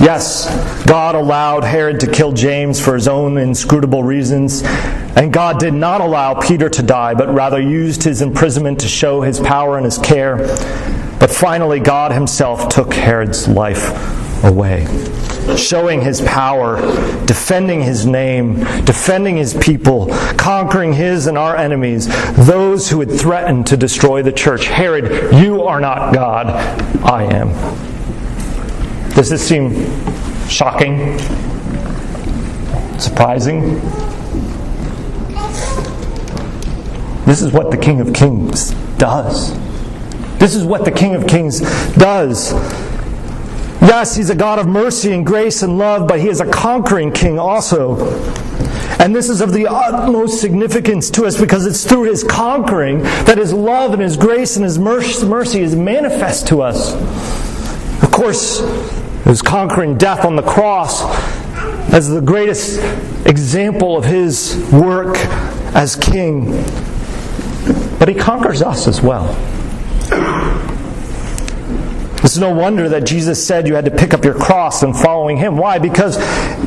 Yes, 0.00 0.46
God 0.86 1.16
allowed 1.16 1.64
Herod 1.64 1.98
to 2.00 2.06
kill 2.06 2.30
James 2.32 2.80
for 2.80 2.94
his 2.94 3.08
own 3.08 3.36
inscrutable 3.36 4.04
reasons, 4.04 4.62
and 5.16 5.32
God 5.32 5.58
did 5.58 5.74
not 5.74 6.00
allow 6.00 6.34
Peter 6.34 6.68
to 6.68 6.82
die, 6.82 7.14
but 7.14 7.28
rather 7.32 7.60
used 7.60 8.02
his 8.02 8.22
imprisonment 8.22 8.80
to 8.80 8.88
show 8.88 9.22
his 9.22 9.40
power 9.40 9.76
and 9.76 9.84
his 9.84 9.98
care. 9.98 10.36
But 11.18 11.30
finally, 11.30 11.80
God 11.80 12.12
himself 12.12 12.68
took 12.68 12.94
Herod's 12.94 13.48
life 13.48 14.44
away 14.44 14.86
showing 15.56 16.00
his 16.00 16.20
power, 16.22 16.80
defending 17.24 17.80
his 17.80 18.04
name, 18.04 18.58
defending 18.84 19.36
his 19.36 19.54
people, 19.54 20.08
conquering 20.36 20.92
his 20.92 21.26
and 21.26 21.38
our 21.38 21.56
enemies, 21.56 22.06
those 22.34 22.90
who 22.90 23.00
had 23.00 23.10
threatened 23.10 23.66
to 23.68 23.76
destroy 23.76 24.22
the 24.22 24.32
church. 24.32 24.66
Herod, 24.66 25.32
you 25.34 25.62
are 25.62 25.80
not 25.80 26.12
God, 26.12 26.48
I 27.04 27.24
am. 27.24 27.48
Does 29.14 29.30
this 29.30 29.46
seem 29.46 29.72
shocking? 30.48 31.18
Surprising? 32.98 33.80
This 37.28 37.42
is 37.42 37.52
what 37.52 37.70
the 37.70 37.76
King 37.76 38.00
of 38.00 38.14
Kings 38.14 38.70
does. 38.96 39.52
This 40.38 40.54
is 40.54 40.64
what 40.64 40.86
the 40.86 40.90
King 40.90 41.14
of 41.14 41.26
Kings 41.26 41.60
does. 41.92 42.52
Yes, 43.82 44.16
he's 44.16 44.30
a 44.30 44.34
God 44.34 44.58
of 44.58 44.66
mercy 44.66 45.12
and 45.12 45.26
grace 45.26 45.62
and 45.62 45.76
love, 45.76 46.08
but 46.08 46.20
he 46.20 46.28
is 46.28 46.40
a 46.40 46.50
conquering 46.50 47.12
king 47.12 47.38
also. 47.38 47.98
And 48.98 49.14
this 49.14 49.28
is 49.28 49.42
of 49.42 49.52
the 49.52 49.66
utmost 49.66 50.40
significance 50.40 51.10
to 51.10 51.26
us 51.26 51.38
because 51.38 51.66
it's 51.66 51.84
through 51.84 52.04
his 52.04 52.24
conquering 52.24 53.02
that 53.02 53.36
his 53.36 53.52
love 53.52 53.92
and 53.92 54.00
his 54.00 54.16
grace 54.16 54.56
and 54.56 54.64
his 54.64 54.78
mercy 54.78 55.60
is 55.60 55.76
manifest 55.76 56.48
to 56.48 56.62
us. 56.62 56.94
Of 58.02 58.10
course, 58.10 58.60
his 59.24 59.42
conquering 59.42 59.98
death 59.98 60.24
on 60.24 60.34
the 60.34 60.42
cross 60.42 61.02
as 61.92 62.08
the 62.08 62.22
greatest 62.22 62.80
example 63.26 63.98
of 63.98 64.06
his 64.06 64.56
work 64.72 65.18
as 65.74 65.94
king. 65.94 66.64
But 68.08 68.14
he 68.14 68.22
conquers 68.22 68.62
us 68.62 68.88
as 68.88 69.02
well. 69.02 69.26
It's 72.24 72.38
no 72.38 72.54
wonder 72.54 72.88
that 72.88 73.04
Jesus 73.04 73.46
said 73.46 73.68
you 73.68 73.74
had 73.74 73.84
to 73.84 73.90
pick 73.90 74.14
up 74.14 74.24
your 74.24 74.32
cross 74.32 74.82
and 74.82 74.96
following 74.96 75.36
him. 75.36 75.58
Why? 75.58 75.78
Because 75.78 76.16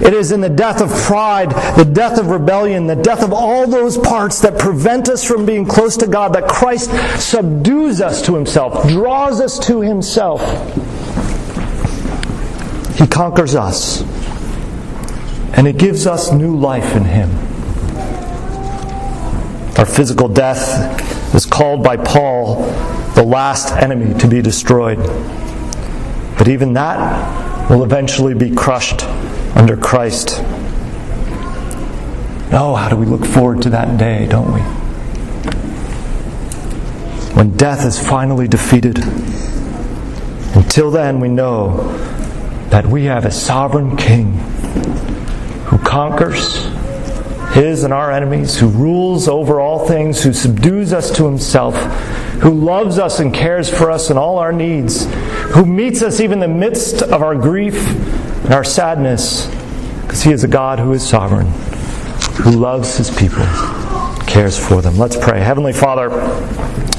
it 0.04 0.14
is 0.14 0.32
in 0.32 0.42
the 0.42 0.50
death 0.50 0.82
of 0.82 0.92
pride, 0.92 1.50
the 1.76 1.84
death 1.84 2.20
of 2.20 2.28
rebellion, 2.28 2.86
the 2.86 2.96
death 2.96 3.24
of 3.24 3.34
all 3.34 3.66
those 3.66 3.98
parts 3.98 4.40
that 4.42 4.60
prevent 4.60 5.10
us 5.10 5.24
from 5.24 5.48
being 5.48 5.66
close 5.66 5.98
to 5.98 6.06
God 6.06 6.34
that 6.34 6.48
Christ 6.48 6.92
subdues 7.20 8.02
us 8.02 8.22
to 8.28 8.36
himself, 8.36 8.88
draws 8.88 9.42
us 9.42 9.58
to 9.66 9.82
himself. 9.82 10.42
He 13.00 13.08
conquers 13.08 13.56
us. 13.56 14.04
And 15.58 15.68
it 15.68 15.80
gives 15.80 16.06
us 16.06 16.32
new 16.32 16.56
life 16.56 16.96
in 16.96 17.06
him. 17.06 17.32
Our 19.80 19.88
physical 19.88 20.28
death 20.28 21.11
is 21.34 21.46
called 21.46 21.84
by 21.84 21.98
Paul 21.98 22.64
the 23.16 23.24
last 23.24 23.72
enemy 23.72 24.18
to 24.20 24.28
be 24.28 24.42
destroyed. 24.42 24.98
But 26.38 26.48
even 26.48 26.74
that 26.74 27.70
will 27.70 27.84
eventually 27.84 28.34
be 28.34 28.54
crushed 28.54 29.04
under 29.56 29.78
Christ. 29.78 30.42
Oh, 32.54 32.76
how 32.76 32.90
do 32.90 32.96
we 32.96 33.06
look 33.06 33.26
forward 33.26 33.62
to 33.62 33.70
that 33.70 33.98
day, 33.98 34.28
don't 34.28 34.54
we? 34.54 34.60
When 37.36 37.56
death 37.56 37.86
is 37.86 37.98
finally 37.98 38.48
defeated. 38.48 39.00
Until 40.54 40.92
then, 40.92 41.20
we 41.20 41.30
know 41.30 41.96
that 42.70 42.86
we 42.88 43.06
have 43.06 43.26
a 43.26 43.32
sovereign 43.32 43.96
King 43.96 44.34
who 45.68 45.78
conquers 45.78 46.71
his 47.54 47.84
and 47.84 47.94
our 47.94 48.12
enemies, 48.12 48.58
who 48.58 48.68
rules 48.68 49.28
over 49.28 49.60
all 49.60 49.88
things, 49.88 50.24
who 50.24 50.34
subdues 50.34 50.94
us 50.94 51.12
to 51.18 51.26
himself, 51.26 51.76
who 52.42 52.52
loves 52.52 52.98
us 52.98 53.20
and 53.20 53.34
cares 53.34 53.70
for 53.70 53.92
us 53.92 54.10
in 54.10 54.18
all 54.18 54.40
our 54.40 54.54
needs, 54.54 55.06
who 55.54 55.66
meets 55.66 56.02
us 56.02 56.20
even 56.20 56.42
in 56.42 56.50
the 56.52 56.60
midst 56.60 57.02
of 57.02 57.22
our 57.22 57.36
grief 57.36 57.76
and 58.44 58.54
our 58.54 58.64
sadness, 58.64 59.48
because 60.02 60.24
He 60.24 60.32
is 60.32 60.44
a 60.44 60.48
God 60.48 60.80
who 60.80 60.94
is 60.94 61.08
sovereign, 61.08 61.48
who 62.44 62.52
loves 62.52 62.98
His 62.98 63.10
people, 63.12 63.46
cares 64.26 64.58
for 64.58 64.82
them. 64.82 64.98
Let's 64.98 65.18
pray. 65.18 65.40
Heavenly 65.42 65.74
Father, 65.74 66.10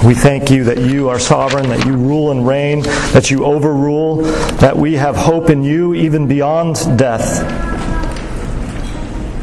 we 0.04 0.14
thank 0.14 0.50
you 0.50 0.64
that 0.64 0.78
you 0.78 1.08
are 1.08 1.18
sovereign, 1.18 1.68
that 1.70 1.86
you 1.86 1.94
rule 1.94 2.30
and 2.30 2.46
reign, 2.46 2.82
that 3.12 3.30
you 3.30 3.44
overrule, 3.44 4.16
that 4.16 4.76
we 4.76 4.94
have 4.94 5.16
hope 5.16 5.50
in 5.50 5.62
you 5.62 5.94
even 5.94 6.28
beyond 6.28 6.76
death. 6.98 7.71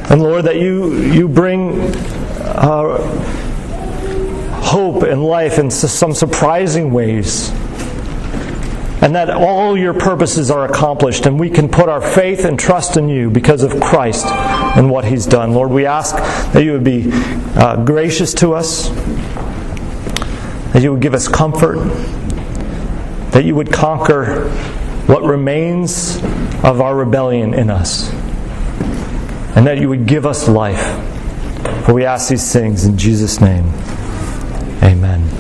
And 0.10 0.22
Lord, 0.22 0.46
that 0.46 0.56
you, 0.58 0.96
you 0.96 1.28
bring 1.28 1.80
uh, 2.42 2.98
hope 4.62 5.04
and 5.04 5.24
life 5.24 5.60
in 5.60 5.70
some 5.70 6.14
surprising 6.14 6.92
ways 6.92 7.52
and 9.02 9.16
that 9.16 9.30
all 9.30 9.78
your 9.78 9.94
purposes 9.94 10.52
are 10.52 10.66
accomplished, 10.66 11.26
and 11.26 11.40
we 11.40 11.50
can 11.50 11.70
put 11.70 11.88
our 11.88 12.02
faith 12.02 12.44
and 12.44 12.60
trust 12.60 12.98
in 12.98 13.08
you 13.08 13.30
because 13.30 13.64
of 13.64 13.80
Christ 13.80 14.26
and 14.26 14.90
what 14.90 15.06
He's 15.06 15.26
done. 15.26 15.54
Lord, 15.54 15.72
we 15.72 15.86
ask 15.86 16.16
that 16.52 16.64
you 16.64 16.74
would 16.74 16.84
be 16.84 17.10
uh, 17.56 17.84
gracious 17.86 18.34
to 18.36 18.54
us, 18.54 18.90
that 20.74 20.84
you 20.84 20.92
would 20.92 21.02
give 21.02 21.14
us 21.14 21.30
comfort, 21.30 21.78
that 23.32 23.46
you 23.46 23.56
would 23.56 23.72
conquer 23.72 24.50
what 25.08 25.24
remains 25.24 26.18
of 26.64 26.82
our 26.82 26.94
rebellion 26.94 27.54
in 27.54 27.70
us, 27.70 28.12
and 29.60 29.68
that 29.68 29.78
you 29.78 29.90
would 29.90 30.06
give 30.06 30.26
us 30.26 30.48
life. 30.48 30.80
For 31.86 31.94
we 31.94 32.06
ask 32.06 32.30
these 32.30 32.54
things 32.54 32.86
in 32.86 32.98
Jesus' 32.98 33.42
name. 33.42 33.66
Amen. 34.82 35.39